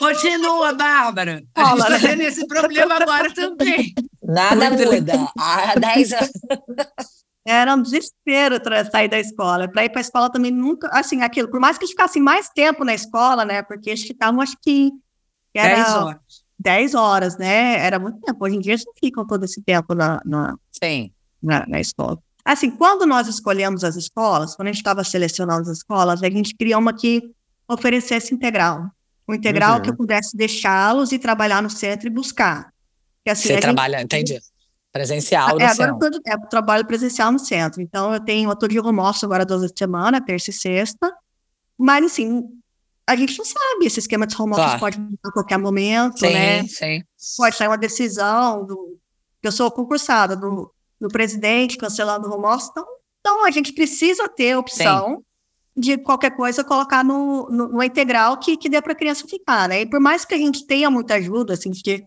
Continua, 0.00 0.72
Bárbara. 0.72 1.44
A 1.54 1.64
gente 1.64 1.78
está 1.78 2.08
tendo 2.08 2.22
esse 2.22 2.46
problema 2.48 2.96
agora 2.96 3.32
também. 3.32 3.94
Nada 4.24 4.70
muda. 4.70 5.28
Há 5.38 5.74
10 5.78 6.12
anos. 6.12 6.30
Era 7.46 7.74
um 7.74 7.82
desespero 7.82 8.56
sair 8.90 9.08
da 9.08 9.20
escola. 9.20 9.68
Para 9.68 9.84
ir 9.84 9.90
para 9.90 10.00
a 10.00 10.02
escola 10.02 10.30
também 10.32 10.50
nunca, 10.50 10.88
assim, 10.92 11.20
aquilo, 11.20 11.50
por 11.50 11.60
mais 11.60 11.76
que 11.76 11.84
eles 11.84 11.90
ficassem 11.90 12.22
mais 12.22 12.48
tempo 12.48 12.84
na 12.84 12.94
escola, 12.94 13.44
né? 13.44 13.62
Porque 13.62 13.90
eles 13.90 14.02
ficavam, 14.02 14.40
acho 14.40 14.56
que 14.62 14.90
era 15.52 15.74
Dez 15.76 15.94
horas. 15.94 16.20
10 16.58 16.94
horas, 16.94 17.36
né? 17.36 17.78
Era 17.78 17.98
muito 17.98 18.18
tempo. 18.20 18.42
Hoje 18.42 18.56
em 18.56 18.60
dia 18.60 18.72
eles 18.72 18.84
não 18.86 18.94
ficam 18.98 19.26
todo 19.26 19.44
esse 19.44 19.60
tempo 19.62 19.94
na, 19.94 20.22
na, 20.24 20.56
Sim. 20.82 21.12
na, 21.42 21.66
na 21.66 21.80
escola. 21.80 22.18
Assim, 22.42 22.70
quando 22.70 23.04
nós 23.04 23.28
escolhemos 23.28 23.84
as 23.84 23.94
escolas, 23.96 24.56
quando 24.56 24.68
a 24.68 24.72
gente 24.72 24.80
estava 24.80 25.04
selecionando 25.04 25.62
as 25.62 25.78
escolas, 25.78 26.22
a 26.22 26.30
gente 26.30 26.54
queria 26.54 26.78
uma 26.78 26.94
que 26.94 27.22
oferecesse 27.68 28.34
integral. 28.34 28.86
Um 29.28 29.34
integral 29.34 29.76
Uhum. 29.76 29.82
que 29.82 29.90
eu 29.90 29.96
pudesse 29.96 30.34
deixá-los 30.36 31.12
e 31.12 31.18
trabalhar 31.18 31.62
no 31.62 31.70
centro 31.70 32.06
e 32.06 32.10
buscar. 32.10 32.72
Que, 33.24 33.30
assim, 33.30 33.42
Você 33.48 33.54
gente- 33.54 33.62
trabalha, 33.62 34.02
entendi. 34.02 34.38
Presencial 34.92 35.56
no 35.56 35.60
é, 35.60 35.66
agora 35.66 35.90
eu, 35.90 36.00
centro. 36.02 36.20
é, 36.26 36.34
eu 36.34 36.48
trabalho 36.48 36.86
presencial 36.86 37.32
no 37.32 37.38
centro. 37.38 37.80
Então, 37.82 38.14
eu 38.14 38.20
tenho, 38.20 38.48
eu 38.50 38.54
tô 38.56 38.68
de 38.68 38.78
home 38.78 39.00
office 39.00 39.24
agora 39.24 39.44
duas 39.44 39.60
vezes 39.62 39.72
por 39.72 39.78
semana, 39.78 40.24
terça 40.24 40.50
e 40.50 40.52
sexta. 40.52 41.12
Mas, 41.76 42.04
assim, 42.04 42.42
a 43.06 43.16
gente 43.16 43.36
não 43.36 43.44
sabe. 43.44 43.86
Esse 43.86 43.98
esquema 43.98 44.24
de 44.26 44.40
home 44.40 44.52
office 44.52 44.64
Claro. 44.64 44.78
pode 44.80 45.00
mudar 45.00 45.16
a 45.28 45.32
qualquer 45.32 45.58
momento, 45.58 46.20
Sim, 46.20 46.32
né? 46.32 46.64
sim. 46.68 47.02
pode 47.36 47.56
sair 47.56 47.66
uma 47.68 47.78
decisão 47.78 48.64
do. 48.64 48.96
Eu 49.42 49.50
sou 49.50 49.68
concursada 49.70 50.36
do, 50.36 50.72
do 51.00 51.08
presidente 51.08 51.76
cancelando 51.76 52.28
o 52.28 52.32
home 52.34 52.46
office, 52.46 52.68
então, 52.70 52.86
então 53.20 53.44
a 53.44 53.50
gente 53.50 53.72
precisa 53.72 54.28
ter 54.28 54.52
a 54.52 54.58
opção 54.60 55.22
de 55.76 55.98
qualquer 55.98 56.30
coisa 56.36 56.62
colocar 56.62 57.02
no, 57.04 57.48
no, 57.50 57.68
no 57.68 57.82
integral 57.82 58.38
que, 58.38 58.56
que 58.56 58.68
dê 58.68 58.80
para 58.80 58.92
a 58.92 58.96
criança 58.96 59.26
ficar, 59.26 59.68
né? 59.68 59.80
E 59.82 59.86
por 59.90 59.98
mais 60.00 60.24
que 60.24 60.34
a 60.34 60.38
gente 60.38 60.64
tenha 60.66 60.88
muita 60.88 61.14
ajuda, 61.14 61.54
assim, 61.54 61.72
que 61.72 62.04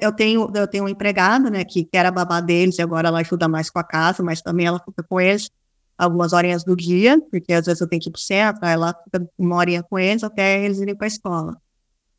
eu 0.00 0.12
tenho, 0.12 0.50
eu 0.54 0.66
tenho 0.66 0.84
uma 0.84 0.90
empregada, 0.90 1.48
né, 1.48 1.64
que, 1.64 1.88
era 1.92 2.10
babá 2.10 2.40
deles 2.40 2.78
e 2.78 2.82
agora 2.82 3.08
ela 3.08 3.20
ajuda 3.20 3.48
mais 3.48 3.70
com 3.70 3.78
a 3.78 3.84
casa, 3.84 4.22
mas 4.22 4.42
também 4.42 4.66
ela 4.66 4.78
fica 4.78 5.02
com 5.02 5.20
eles 5.20 5.50
algumas 5.96 6.32
horinhas 6.32 6.62
do 6.62 6.76
dia, 6.76 7.20
porque 7.30 7.52
às 7.52 7.66
vezes 7.66 7.80
eu 7.80 7.88
tenho 7.88 8.00
que 8.00 8.08
ir 8.08 8.12
pro 8.12 8.20
centro, 8.20 8.64
aí 8.64 8.72
ela 8.72 8.94
fica 9.04 9.28
uma 9.36 9.56
horinha 9.56 9.82
com 9.82 9.98
eles 9.98 10.22
até 10.22 10.64
eles 10.64 10.78
irem 10.78 10.94
para 10.94 11.06
a 11.06 11.08
escola. 11.08 11.56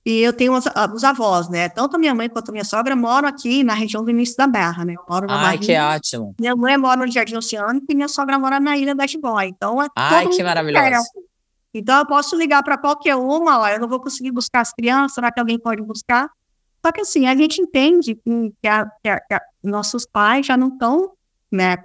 E 0.06 0.22
eu 0.22 0.34
tenho 0.34 0.54
os, 0.54 0.66
ah, 0.68 0.92
os 0.94 1.04
avós, 1.04 1.50
né? 1.50 1.70
Tanto 1.70 1.96
a 1.96 2.00
minha 2.00 2.16
mãe 2.16 2.30
quanto 2.30 2.50
a 2.50 2.52
minha 2.52 2.64
sogra 2.64 2.96
moram 2.96 3.28
aqui 3.28 3.64
na 3.64 3.74
região 3.74 4.04
do 4.04 4.10
início 4.10 4.36
da 4.38 4.48
Barra, 4.48 4.84
né? 4.84 4.96
Eu 4.98 5.04
moro 5.08 5.28
na 5.28 5.50
Ai, 5.50 5.58
que 5.58 5.78
ótimo. 5.78 6.36
Minha 6.40 6.56
mãe 6.56 6.78
mora 6.78 7.06
no 7.06 7.12
Jardim 7.12 7.36
Oceânico 7.36 7.86
e 7.90 7.96
minha 7.96 8.08
sogra 8.08 8.40
mora 8.40 8.60
na 8.60 8.78
Ilha 8.78 8.96
da 8.96 9.06
Chibói. 9.06 9.48
Então, 9.48 9.82
é 9.82 9.88
Ai, 9.96 10.28
que 10.28 10.42
maravilhoso. 10.42 10.84
perto. 10.84 11.30
Então, 11.74 12.00
eu 12.00 12.06
posso 12.06 12.36
ligar 12.36 12.64
para 12.64 12.78
qualquer 12.78 13.16
uma, 13.16 13.60
ó, 13.60 13.68
eu 13.68 13.80
não 13.80 13.88
vou 13.88 14.00
conseguir 14.00 14.32
buscar 14.32 14.62
as 14.62 14.74
crianças, 14.74 15.14
será 15.14 15.32
que 15.32 15.40
alguém 15.40 15.60
pode 15.60 15.82
buscar? 15.84 16.30
Só 16.86 16.92
que, 16.92 17.02
assim, 17.02 17.28
a 17.28 17.36
gente 17.36 17.62
entende 17.62 18.16
que, 18.16 18.68
a- 18.68 18.86
que 19.04 19.10
a- 19.10 19.20
que 19.20 19.34
a- 19.34 19.42
nossos 19.64 20.06
pais 20.06 20.46
já 20.46 20.56
não 20.56 20.70
estão, 20.70 21.12
né, 21.52 21.76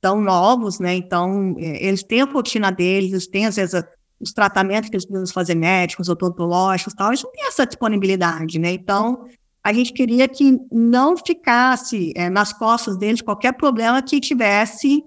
tão 0.00 0.20
novos, 0.20 0.78
né? 0.80 0.94
Então, 0.94 1.54
eh, 1.58 1.86
eles 1.86 2.02
têm 2.02 2.22
a 2.22 2.24
rotina 2.24 2.70
deles, 2.72 3.10
eles 3.12 3.26
têm, 3.26 3.46
às 3.46 3.56
vezes, 3.56 3.82
os 4.18 4.32
tratamentos 4.32 4.88
que 4.88 4.96
eles 4.96 5.04
precisam 5.06 5.32
fazer 5.34 5.54
médicos, 5.54 6.08
odontológicos 6.08 6.92
e 6.92 6.96
tal, 6.96 7.08
eles 7.08 7.22
não 7.22 7.30
têm 7.32 7.46
essa 7.46 7.66
disponibilidade, 7.66 8.58
né? 8.58 8.72
Então, 8.72 9.26
a 9.62 9.72
gente 9.74 9.92
queria 9.92 10.26
que 10.26 10.58
não 10.72 11.16
ficasse 11.16 12.12
eh, 12.16 12.30
nas 12.30 12.50
costas 12.52 12.96
deles 12.96 13.20
qualquer 13.20 13.52
problema 13.52 14.00
que 14.02 14.18
tivesse 14.20 15.02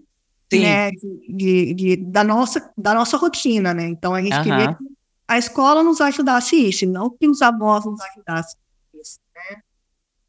né, 0.62 0.92
de, 1.28 1.74
de- 1.74 1.96
da, 1.98 2.24
nossa, 2.24 2.72
da 2.78 2.94
nossa 2.94 3.18
rotina, 3.18 3.74
né? 3.74 3.88
Então 3.88 4.14
a 4.14 4.22
gente 4.22 4.34
queria 4.44 4.68
que 4.76 4.84
a 5.28 5.38
escola 5.40 5.82
nos 5.82 6.00
ajudasse 6.00 6.56
isso, 6.56 6.86
não 6.86 7.10
que 7.10 7.28
os 7.28 7.42
avós 7.42 7.84
nos 7.86 8.00
ajudassem 8.00 8.60
né? 9.50 9.62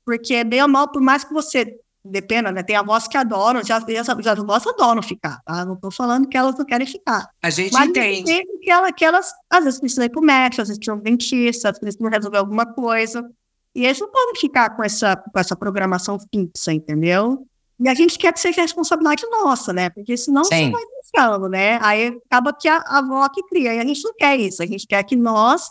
Porque 0.05 0.44
bem 0.44 0.62
ou 0.62 0.68
mal, 0.68 0.88
por 0.88 1.00
mais 1.00 1.24
que 1.24 1.33
você 1.33 1.79
dependa, 2.05 2.53
né? 2.53 2.62
Tem 2.62 2.77
avós 2.77 3.09
que 3.09 3.16
adoram, 3.16 3.64
já, 3.64 3.81
já, 3.81 4.03
já 4.20 4.33
as 4.33 4.38
avós 4.38 4.66
adoram 4.66 5.03
ficar, 5.03 5.40
tá? 5.44 5.64
Não 5.64 5.74
estou 5.74 5.90
falando 5.90 6.29
que 6.29 6.37
elas 6.37 6.57
não 6.57 6.64
querem 6.64 6.87
ficar. 6.87 7.29
A 7.42 7.48
gente 7.48 7.72
Mas 7.72 7.88
entende. 7.88 8.20
entende 8.20 8.59
que, 8.61 8.70
ela, 8.70 8.92
que 8.92 9.05
elas, 9.05 9.33
às 9.48 9.64
vezes, 9.64 9.81
precisam 9.81 10.05
ir 10.05 10.11
para 10.11 10.20
o 10.20 10.24
médico, 10.24 10.61
às 10.61 10.68
vezes 10.68 10.79
precisam 10.79 10.98
um 10.98 11.03
dentista, 11.03 11.70
às 11.70 11.79
vezes 11.79 11.96
precisam 11.96 12.11
resolver 12.11 12.38
alguma 12.38 12.66
coisa. 12.66 13.27
E 13.74 13.85
eles 13.87 13.98
não 13.98 14.11
podem 14.11 14.37
ficar 14.37 14.77
com 14.77 14.85
essa, 14.85 15.16
com 15.16 15.38
essa 15.38 15.57
programação 15.57 16.18
fixa, 16.33 16.72
entendeu? 16.72 17.46
E 17.81 17.88
a 17.88 17.94
gente 17.94 18.18
quer 18.18 18.33
que 18.33 18.38
seja 18.38 18.62
responsabilidade 18.62 19.27
nossa, 19.31 19.72
né? 19.72 19.90
Porque 19.90 20.16
senão 20.16 20.44
você 20.44 20.55
Sim. 20.57 20.70
vai 20.70 20.83
deixando, 21.03 21.48
né? 21.48 21.79
Aí 21.83 22.16
acaba 22.27 22.53
que 22.53 22.68
a, 22.68 22.77
a 22.77 22.98
avó 22.98 23.29
que 23.29 23.42
cria. 23.48 23.74
E 23.74 23.81
a 23.81 23.85
gente 23.85 24.05
não 24.05 24.14
quer 24.14 24.38
isso. 24.38 24.62
A 24.62 24.66
gente 24.66 24.87
quer 24.87 25.03
que 25.03 25.16
nós 25.16 25.70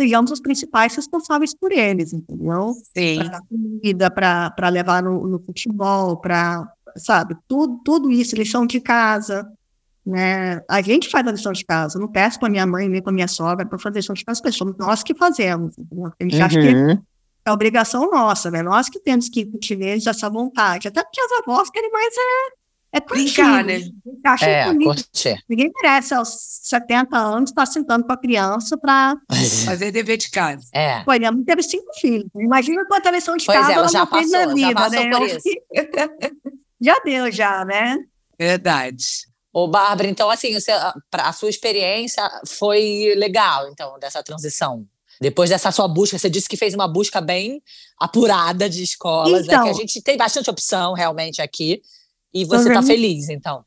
sejamos 0.00 0.30
os 0.30 0.40
principais 0.40 0.94
responsáveis 0.94 1.54
por 1.54 1.72
eles, 1.72 2.12
entendeu? 2.12 2.74
Sim. 2.96 3.18
Para 3.18 3.28
dar 3.28 3.40
comida, 3.42 4.10
para 4.10 4.68
levar 4.68 5.02
no, 5.02 5.26
no 5.26 5.38
futebol, 5.38 6.16
para, 6.16 6.66
sabe, 6.96 7.36
tudo, 7.48 7.80
tudo 7.84 8.10
isso, 8.10 8.34
lição 8.36 8.66
de 8.66 8.80
casa, 8.80 9.46
né? 10.04 10.60
A 10.68 10.82
gente 10.82 11.08
faz 11.08 11.26
a 11.26 11.32
lição 11.32 11.52
de 11.52 11.64
casa, 11.64 11.96
eu 11.96 12.00
não 12.00 12.08
peço 12.08 12.38
para 12.38 12.50
minha 12.50 12.66
mãe 12.66 12.88
nem 12.88 13.00
para 13.00 13.12
minha 13.12 13.28
sogra 13.28 13.64
para 13.64 13.78
fazer 13.78 14.00
lição 14.00 14.14
de 14.14 14.24
casa, 14.24 14.40
somos 14.52 14.76
nós 14.76 15.02
que 15.02 15.14
fazemos, 15.14 15.78
entendeu? 15.78 16.12
A 16.18 16.22
gente 16.22 16.40
acha 16.40 16.60
que 16.60 16.74
Uhum. 16.74 17.02
é 17.46 17.52
obrigação 17.52 18.10
nossa, 18.10 18.50
né? 18.50 18.62
Nós 18.62 18.88
que 18.88 19.00
temos 19.00 19.28
que 19.28 19.48
neles 19.76 20.06
essa 20.06 20.28
vontade, 20.28 20.88
até 20.88 21.02
porque 21.02 21.20
as 21.20 21.30
avós 21.42 21.70
querem 21.70 21.90
mais 21.90 22.14
é, 22.14 22.63
é 22.96 23.00
Brincar, 23.00 23.64
curtir, 23.64 23.66
né? 23.66 23.90
Acha 24.24 24.46
É, 24.46 24.74
curtir. 24.74 25.44
Ninguém 25.48 25.70
merece 25.82 26.14
aos 26.14 26.28
70 26.62 27.16
anos 27.16 27.50
estar 27.50 27.66
sentando 27.66 28.06
com 28.06 28.12
a 28.12 28.16
criança 28.16 28.76
para 28.78 29.16
Fazer 29.66 29.90
dever 29.90 30.16
de 30.16 30.30
casa. 30.30 30.66
É. 30.72 31.02
Pô, 31.02 31.12
minha 31.12 31.32
mãe 31.32 31.44
teve 31.44 31.62
cinco 31.62 31.92
filhos. 32.00 32.26
Imagina 32.34 32.86
quanta 32.86 33.10
lição 33.10 33.36
de 33.36 33.44
Pois 33.46 33.58
casa 33.58 33.70
é, 33.70 33.74
ela 33.74 33.82
ela 33.82 33.92
já 33.92 33.98
não 34.00 34.06
fez 34.06 34.30
passou, 34.30 34.46
na 34.46 34.56
já 34.60 34.68
vida, 34.68 34.74
passou 34.80 35.04
né? 35.04 35.10
por 35.10 35.22
acho 35.22 35.40
que- 35.42 35.62
já 36.80 36.98
deu, 37.04 37.30
já, 37.32 37.64
né? 37.64 37.98
Verdade. 38.38 39.04
Ô, 39.52 39.68
Bárbara, 39.68 40.08
então, 40.08 40.30
assim, 40.30 40.52
você- 40.58 40.72
a 41.12 41.32
sua 41.32 41.48
experiência 41.50 42.28
foi 42.46 43.14
legal, 43.16 43.68
então, 43.68 43.98
dessa 43.98 44.22
transição. 44.22 44.86
Depois 45.20 45.48
dessa 45.50 45.70
sua 45.70 45.86
busca, 45.86 46.18
você 46.18 46.28
disse 46.28 46.48
que 46.48 46.56
fez 46.56 46.74
uma 46.74 46.88
busca 46.88 47.20
bem 47.20 47.62
apurada 48.00 48.68
de 48.68 48.82
escolas, 48.82 49.46
né? 49.46 49.54
Então. 49.54 49.64
Que 49.64 49.70
a 49.70 49.74
gente 49.74 50.02
tem 50.02 50.16
bastante 50.16 50.50
opção 50.50 50.92
realmente 50.92 51.40
aqui. 51.40 51.80
E 52.34 52.44
você 52.44 52.68
está 52.68 52.82
feliz, 52.82 53.28
então. 53.28 53.64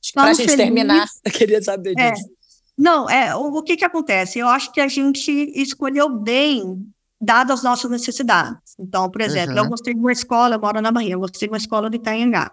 Acho 0.00 0.12
que 0.12 0.12
para 0.14 0.22
a 0.24 0.32
gente 0.32 0.36
felizes. 0.50 0.56
terminar, 0.64 1.06
eu 1.24 1.30
queria 1.32 1.62
saber 1.62 1.94
É. 1.98 2.12
disso. 2.12 2.28
Não, 2.76 3.10
é, 3.10 3.34
o, 3.34 3.56
o 3.58 3.62
que 3.62 3.76
que 3.76 3.84
acontece? 3.84 4.38
Eu 4.38 4.48
acho 4.48 4.72
que 4.72 4.80
a 4.80 4.86
gente 4.88 5.30
escolheu 5.54 6.08
bem, 6.08 6.86
dadas 7.20 7.58
as 7.58 7.64
nossas 7.64 7.90
necessidades. 7.90 8.74
Então, 8.78 9.10
por 9.10 9.20
exemplo, 9.20 9.56
Uhum. 9.56 9.64
eu 9.64 9.68
gostei 9.68 9.92
de 9.92 10.00
uma 10.00 10.12
escola, 10.12 10.54
eu 10.54 10.60
moro 10.60 10.80
na 10.80 10.92
Bahia, 10.92 11.14
eu 11.14 11.18
gostei 11.20 11.48
de 11.48 11.52
uma 11.52 11.58
escola 11.58 11.90
de 11.90 11.96
Itanhangá. 11.96 12.52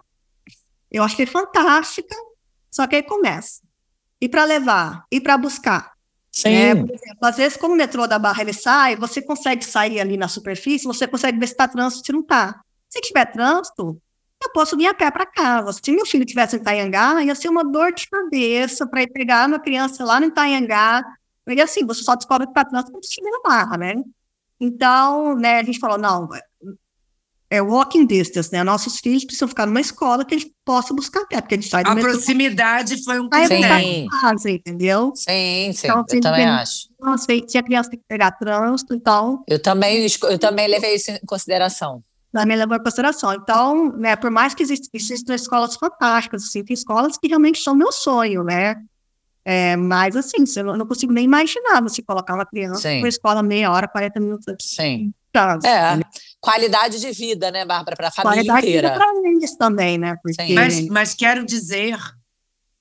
Eu 0.90 1.02
achei 1.04 1.24
fantástica, 1.26 2.14
só 2.70 2.86
que 2.86 2.96
aí 2.96 3.02
começa. 3.02 3.60
E 4.20 4.28
para 4.28 4.44
levar, 4.44 5.04
e 5.10 5.20
para 5.20 5.38
buscar. 5.38 5.92
Sim. 6.32 6.50
né? 6.50 6.74
Por 6.74 6.94
exemplo, 6.94 7.18
às 7.22 7.36
vezes, 7.36 7.56
como 7.56 7.74
o 7.74 7.76
metrô 7.76 8.06
da 8.06 8.18
Barra 8.18 8.42
ele 8.42 8.52
sai, 8.52 8.96
você 8.96 9.22
consegue 9.22 9.64
sair 9.64 10.00
ali 10.00 10.16
na 10.16 10.26
superfície, 10.28 10.84
você 10.86 11.06
consegue 11.06 11.38
ver 11.38 11.46
se 11.46 11.52
está 11.54 11.68
trânsito, 11.68 12.04
se 12.04 12.12
não 12.12 12.20
está. 12.20 12.60
Se 12.88 13.00
tiver 13.00 13.26
trânsito, 13.26 14.00
eu 14.46 14.52
posso 14.52 14.76
vir 14.76 14.86
a 14.86 14.94
pé 14.94 15.10
para 15.10 15.26
casa. 15.26 15.72
Se 15.82 15.92
meu 15.92 16.06
filho 16.06 16.24
tivesse 16.24 16.56
em 16.56 16.60
Itaiangá, 16.60 17.22
ia 17.22 17.34
ser 17.34 17.48
uma 17.48 17.64
dor 17.64 17.92
de 17.92 18.08
cabeça 18.08 18.86
para 18.86 19.02
ir 19.02 19.08
pegar 19.08 19.48
uma 19.48 19.58
criança 19.58 20.04
lá 20.04 20.18
no 20.20 20.26
Itaiangá. 20.26 21.02
E 21.48 21.60
assim, 21.60 21.84
você 21.84 22.02
só 22.02 22.14
descobre 22.14 22.46
que 22.46 22.50
está 22.50 22.64
trânsito 22.64 22.92
quando 22.92 23.04
estiver 23.04 23.30
na 23.30 23.40
Barra, 23.42 23.76
né? 23.76 23.94
Então, 24.58 25.36
né, 25.36 25.58
a 25.58 25.62
gente 25.62 25.78
falou, 25.78 25.98
não, 25.98 26.28
é 27.48 27.62
walking 27.62 28.06
distance, 28.06 28.52
né? 28.52 28.64
Nossos 28.64 28.98
filhos 28.98 29.24
precisam 29.24 29.46
ficar 29.46 29.66
numa 29.66 29.80
escola 29.80 30.24
que 30.24 30.34
a 30.34 30.38
gente 30.38 30.52
possa 30.64 30.92
buscar 30.92 31.20
a 31.22 31.26
pé, 31.26 31.40
porque 31.40 31.54
a 31.54 31.58
gente 31.58 31.70
sai 31.70 31.84
do 31.84 31.90
A 31.90 31.94
metrô 31.94 32.10
proximidade 32.10 33.04
foi 33.04 33.20
um 33.20 33.28
Sim. 33.46 34.08
casa, 34.20 34.50
entendeu? 34.50 35.12
Sim, 35.14 35.72
sim, 35.72 35.86
Então, 35.86 35.98
eu 35.98 36.04
se 36.08 36.20
também 36.20 36.40
tem- 36.44 36.48
acho. 36.48 36.88
Nossa, 36.98 37.26
se 37.46 37.58
a 37.58 37.62
criança 37.62 37.90
tem 37.90 37.98
que 38.00 38.04
pegar 38.08 38.32
trânsito, 38.32 38.94
então 38.94 39.44
Eu 39.46 39.60
também, 39.62 40.04
eu 40.24 40.38
também 40.38 40.66
levei 40.66 40.96
isso 40.96 41.10
em 41.12 41.20
consideração. 41.24 42.02
Também 42.40 42.56
levou 42.56 42.76
em 42.76 42.82
consideração. 42.82 43.32
Então, 43.34 43.92
né, 43.96 44.14
por 44.16 44.30
mais 44.30 44.54
que 44.54 44.62
exist- 44.62 44.88
existam 44.92 45.34
escolas 45.34 45.74
fantásticas, 45.76 46.44
assim, 46.44 46.62
tem 46.64 46.74
escolas 46.74 47.16
que 47.16 47.26
realmente 47.28 47.60
são 47.60 47.74
meu 47.74 47.90
sonho, 47.90 48.42
né? 48.44 48.76
É, 49.44 49.76
mas 49.76 50.16
assim, 50.16 50.44
eu 50.56 50.76
não 50.76 50.86
consigo 50.86 51.12
nem 51.12 51.24
imaginar 51.24 51.80
você 51.80 52.02
colocar 52.02 52.34
uma 52.34 52.44
criança 52.44 52.80
Sim. 52.88 52.98
para 53.00 53.08
escola 53.08 53.42
meia 53.42 53.70
hora, 53.70 53.86
40 53.88 54.18
minutos. 54.20 54.54
Sim. 54.60 55.12
Tá, 55.32 55.58
É. 55.64 56.00
Qualidade 56.40 56.98
de 57.00 57.10
vida, 57.12 57.50
né, 57.50 57.64
Bárbara, 57.64 57.94
para 57.96 58.08
a 58.08 58.10
família 58.10 58.44
Qualidade 58.44 58.66
de 58.66 58.72
vida 58.72 58.88
inteira. 58.88 59.04
para 59.04 59.30
eles 59.30 59.56
também, 59.56 59.98
né? 59.98 60.16
Porque 60.22 60.42
Sim. 60.42 60.54
Mas, 60.54 60.86
mas 60.88 61.14
quero 61.14 61.44
dizer 61.44 61.96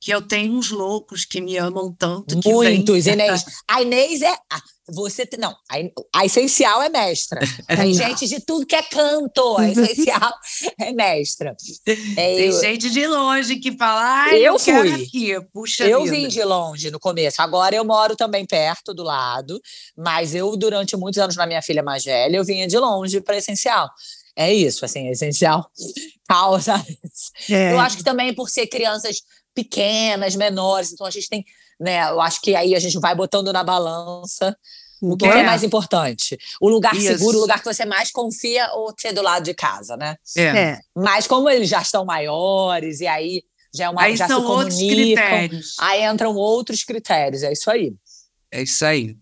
que 0.06 0.12
eu 0.14 0.22
tenho 0.22 0.54
uns 0.54 0.70
loucos 0.70 1.26
que 1.26 1.42
me 1.42 1.58
amam 1.58 1.92
tanto 1.98 2.40
que 2.40 2.48
Muitos, 2.54 3.06
vêm- 3.06 3.14
Inês. 3.26 3.44
A 3.68 3.82
Inês 3.82 4.22
é. 4.22 4.32
ah, 4.54 4.62
Você 4.90 5.28
não, 5.40 5.50
a, 5.50 6.20
a 6.20 6.26
essencial 6.28 6.80
é 6.84 6.90
mestra. 6.90 7.40
Tem 7.76 7.92
gente 7.92 8.28
de 8.28 8.40
tudo 8.40 8.68
que 8.68 8.76
é 8.76 8.84
canto. 8.84 9.58
A 9.58 9.66
essencial 9.68 10.32
é 10.80 10.92
mestra. 10.92 11.56
É, 11.88 12.36
Tem 12.36 12.40
eu, 12.52 12.62
gente 12.62 12.92
de 12.92 13.08
longe 13.08 13.56
que 13.56 13.76
fala, 13.76 14.26
ai, 14.26 14.48
Eu 14.48 14.60
fui. 14.60 14.94
aqui. 14.94 15.42
Puxa 15.52 15.88
eu 15.88 16.04
vida. 16.04 16.16
vim 16.16 16.28
de 16.28 16.44
longe 16.44 16.92
no 16.92 17.00
começo. 17.00 17.42
Agora 17.42 17.76
eu 17.76 17.84
moro 17.84 18.16
também 18.16 18.46
perto 18.46 18.94
do 18.94 19.02
lado, 19.02 19.60
mas 19.98 20.36
eu, 20.36 20.56
durante 20.56 20.96
muitos 20.96 21.18
anos 21.20 21.36
na 21.36 21.48
minha 21.48 21.64
filha 21.64 21.82
mais 21.82 22.04
velha, 22.04 22.38
eu 22.38 22.46
vinha 22.46 22.68
de 22.68 22.78
longe 22.78 23.20
para 23.22 23.38
essencial. 23.38 23.90
É 24.38 24.54
isso, 24.54 24.86
assim, 24.86 25.08
essencial 25.08 25.68
causa 26.30 26.76
isso. 26.76 27.32
é, 27.52 27.72
Eu 27.74 27.80
acho 27.80 27.98
que 27.98 28.04
também 28.04 28.36
por 28.36 28.50
ser 28.52 28.68
crianças 28.68 29.22
pequenas, 29.56 30.36
menores, 30.36 30.92
então 30.92 31.08
a 31.08 31.10
gente 31.10 31.30
tem, 31.30 31.44
né? 31.80 32.10
Eu 32.10 32.22
acho 32.22 32.42
que 32.42 32.56
aí 32.56 32.76
a 32.76 32.80
gente 32.80 33.00
vai 33.00 33.16
botando 33.16 33.52
na 33.54 33.64
balança 33.64 34.56
o 35.02 35.16
que 35.18 35.26
é, 35.26 35.40
É. 35.40 35.44
mais 35.44 35.64
importante. 35.64 36.38
O 36.60 36.70
lugar 36.70 36.96
Isso. 36.96 37.06
seguro, 37.08 37.38
o 37.38 37.42
lugar 37.42 37.60
que 37.60 37.66
você 37.66 37.86
mais 37.86 38.12
confia 38.12 38.72
ou 38.74 38.94
ser 38.98 39.14
do 39.14 39.22
lado 39.22 39.44
de 39.44 39.54
casa, 39.54 39.96
né? 39.98 40.18
É. 40.36 40.42
é, 40.44 40.80
Mas 40.96 41.26
como 41.28 41.50
eles 41.50 41.70
já 41.70 41.82
estão 41.82 42.06
maiores 42.06 43.02
e 43.02 43.08
aí 43.08 43.44
já 43.74 43.86
é 43.86 43.90
uma 43.90 44.02
Aí 44.02 44.16
já 44.16 44.28
são 44.28 44.42
se 44.42 44.48
outros 44.48 44.78
critérios. 44.78 45.76
aí 45.80 46.04
entram 46.04 46.36
outros 46.36 46.84
critérios, 46.84 47.44
é 47.44 47.52
isso 47.52 47.70
aí. 47.70 47.94
É 48.52 48.62
isso 48.62 48.86
aí. 48.86 49.18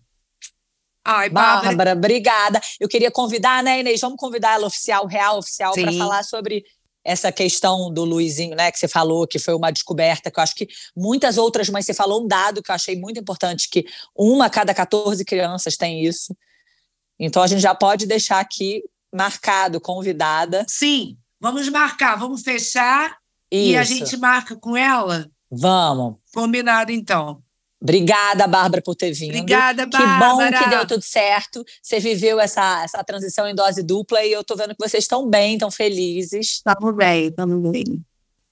Ai, 1.06 1.28
Bárbara, 1.28 1.66
Bárbara, 1.66 1.92
obrigada. 1.92 2.60
Eu 2.80 2.88
queria 2.88 3.10
convidar, 3.10 3.62
né, 3.62 3.80
Inês? 3.80 4.00
Vamos 4.00 4.16
convidar 4.16 4.54
ela 4.54 4.66
oficial, 4.66 5.06
real 5.06 5.38
oficial, 5.38 5.74
para 5.74 5.92
falar 5.92 6.22
sobre 6.22 6.64
essa 7.04 7.30
questão 7.30 7.92
do 7.92 8.04
Luizinho, 8.04 8.56
né, 8.56 8.72
que 8.72 8.78
você 8.78 8.88
falou, 8.88 9.26
que 9.26 9.38
foi 9.38 9.54
uma 9.54 9.70
descoberta, 9.70 10.30
que 10.30 10.38
eu 10.38 10.42
acho 10.42 10.54
que 10.54 10.66
muitas 10.96 11.36
outras, 11.36 11.68
mas 11.68 11.84
você 11.84 11.92
falou 11.92 12.24
um 12.24 12.26
dado 12.26 12.62
que 12.62 12.70
eu 12.70 12.74
achei 12.74 12.96
muito 12.96 13.20
importante, 13.20 13.68
que 13.68 13.84
uma 14.16 14.46
a 14.46 14.50
cada 14.50 14.72
14 14.72 15.22
crianças 15.24 15.76
tem 15.76 16.04
isso. 16.04 16.34
Então 17.18 17.42
a 17.42 17.46
gente 17.46 17.60
já 17.60 17.74
pode 17.74 18.06
deixar 18.06 18.40
aqui 18.40 18.82
marcado, 19.12 19.80
convidada. 19.80 20.64
sim, 20.68 21.16
vamos 21.38 21.68
marcar, 21.68 22.16
vamos 22.16 22.42
fechar 22.42 23.18
e 23.52 23.76
a 23.76 23.82
Isso. 23.82 23.94
gente 23.94 24.16
marca 24.16 24.56
com 24.56 24.76
ela. 24.76 25.30
Vamos. 25.48 26.16
Combinado, 26.34 26.90
então. 26.90 27.43
Obrigada, 27.84 28.46
Bárbara, 28.46 28.80
por 28.80 28.94
ter 28.96 29.12
vindo. 29.12 29.28
Obrigada, 29.36 29.86
Que 29.86 29.98
bom 29.98 30.18
Bárbara. 30.18 30.58
que 30.64 30.70
deu 30.70 30.86
tudo 30.86 31.02
certo. 31.02 31.62
Você 31.82 32.00
viveu 32.00 32.40
essa, 32.40 32.82
essa 32.82 33.04
transição 33.04 33.46
em 33.46 33.54
dose 33.54 33.82
dupla 33.82 34.24
e 34.24 34.32
eu 34.32 34.42
tô 34.42 34.56
vendo 34.56 34.74
que 34.74 34.88
vocês 34.88 35.04
estão 35.04 35.28
bem, 35.28 35.52
estão 35.52 35.70
felizes. 35.70 36.62
estamos 36.66 36.96
bem, 36.96 37.26
estamos 37.26 37.70
bem. 37.70 37.84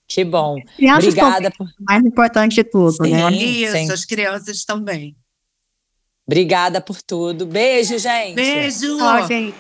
Que 0.06 0.22
bom. 0.22 0.56
Crianças 0.76 1.06
estão 1.06 1.28
Obrigada, 1.28 1.54
por- 1.56 1.66
bem, 1.66 1.74
mais 1.80 2.04
importante 2.04 2.54
de 2.56 2.64
tudo, 2.64 2.92
Sim. 3.06 3.10
né? 3.12 3.32
Isso, 3.32 3.72
sim. 3.72 3.90
as 3.90 4.04
crianças 4.04 4.64
também. 4.66 5.16
obrigada 6.26 6.78
por 6.82 7.00
tudo. 7.00 7.46
Beijo, 7.46 7.98
gente. 7.98 8.34
Beijo! 8.34 8.98
Tchau, 8.98 9.26
gente. 9.26 9.56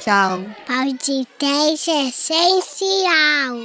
Tchau. 0.00 0.44
Podcast 0.66 1.90
essencial. 1.90 3.56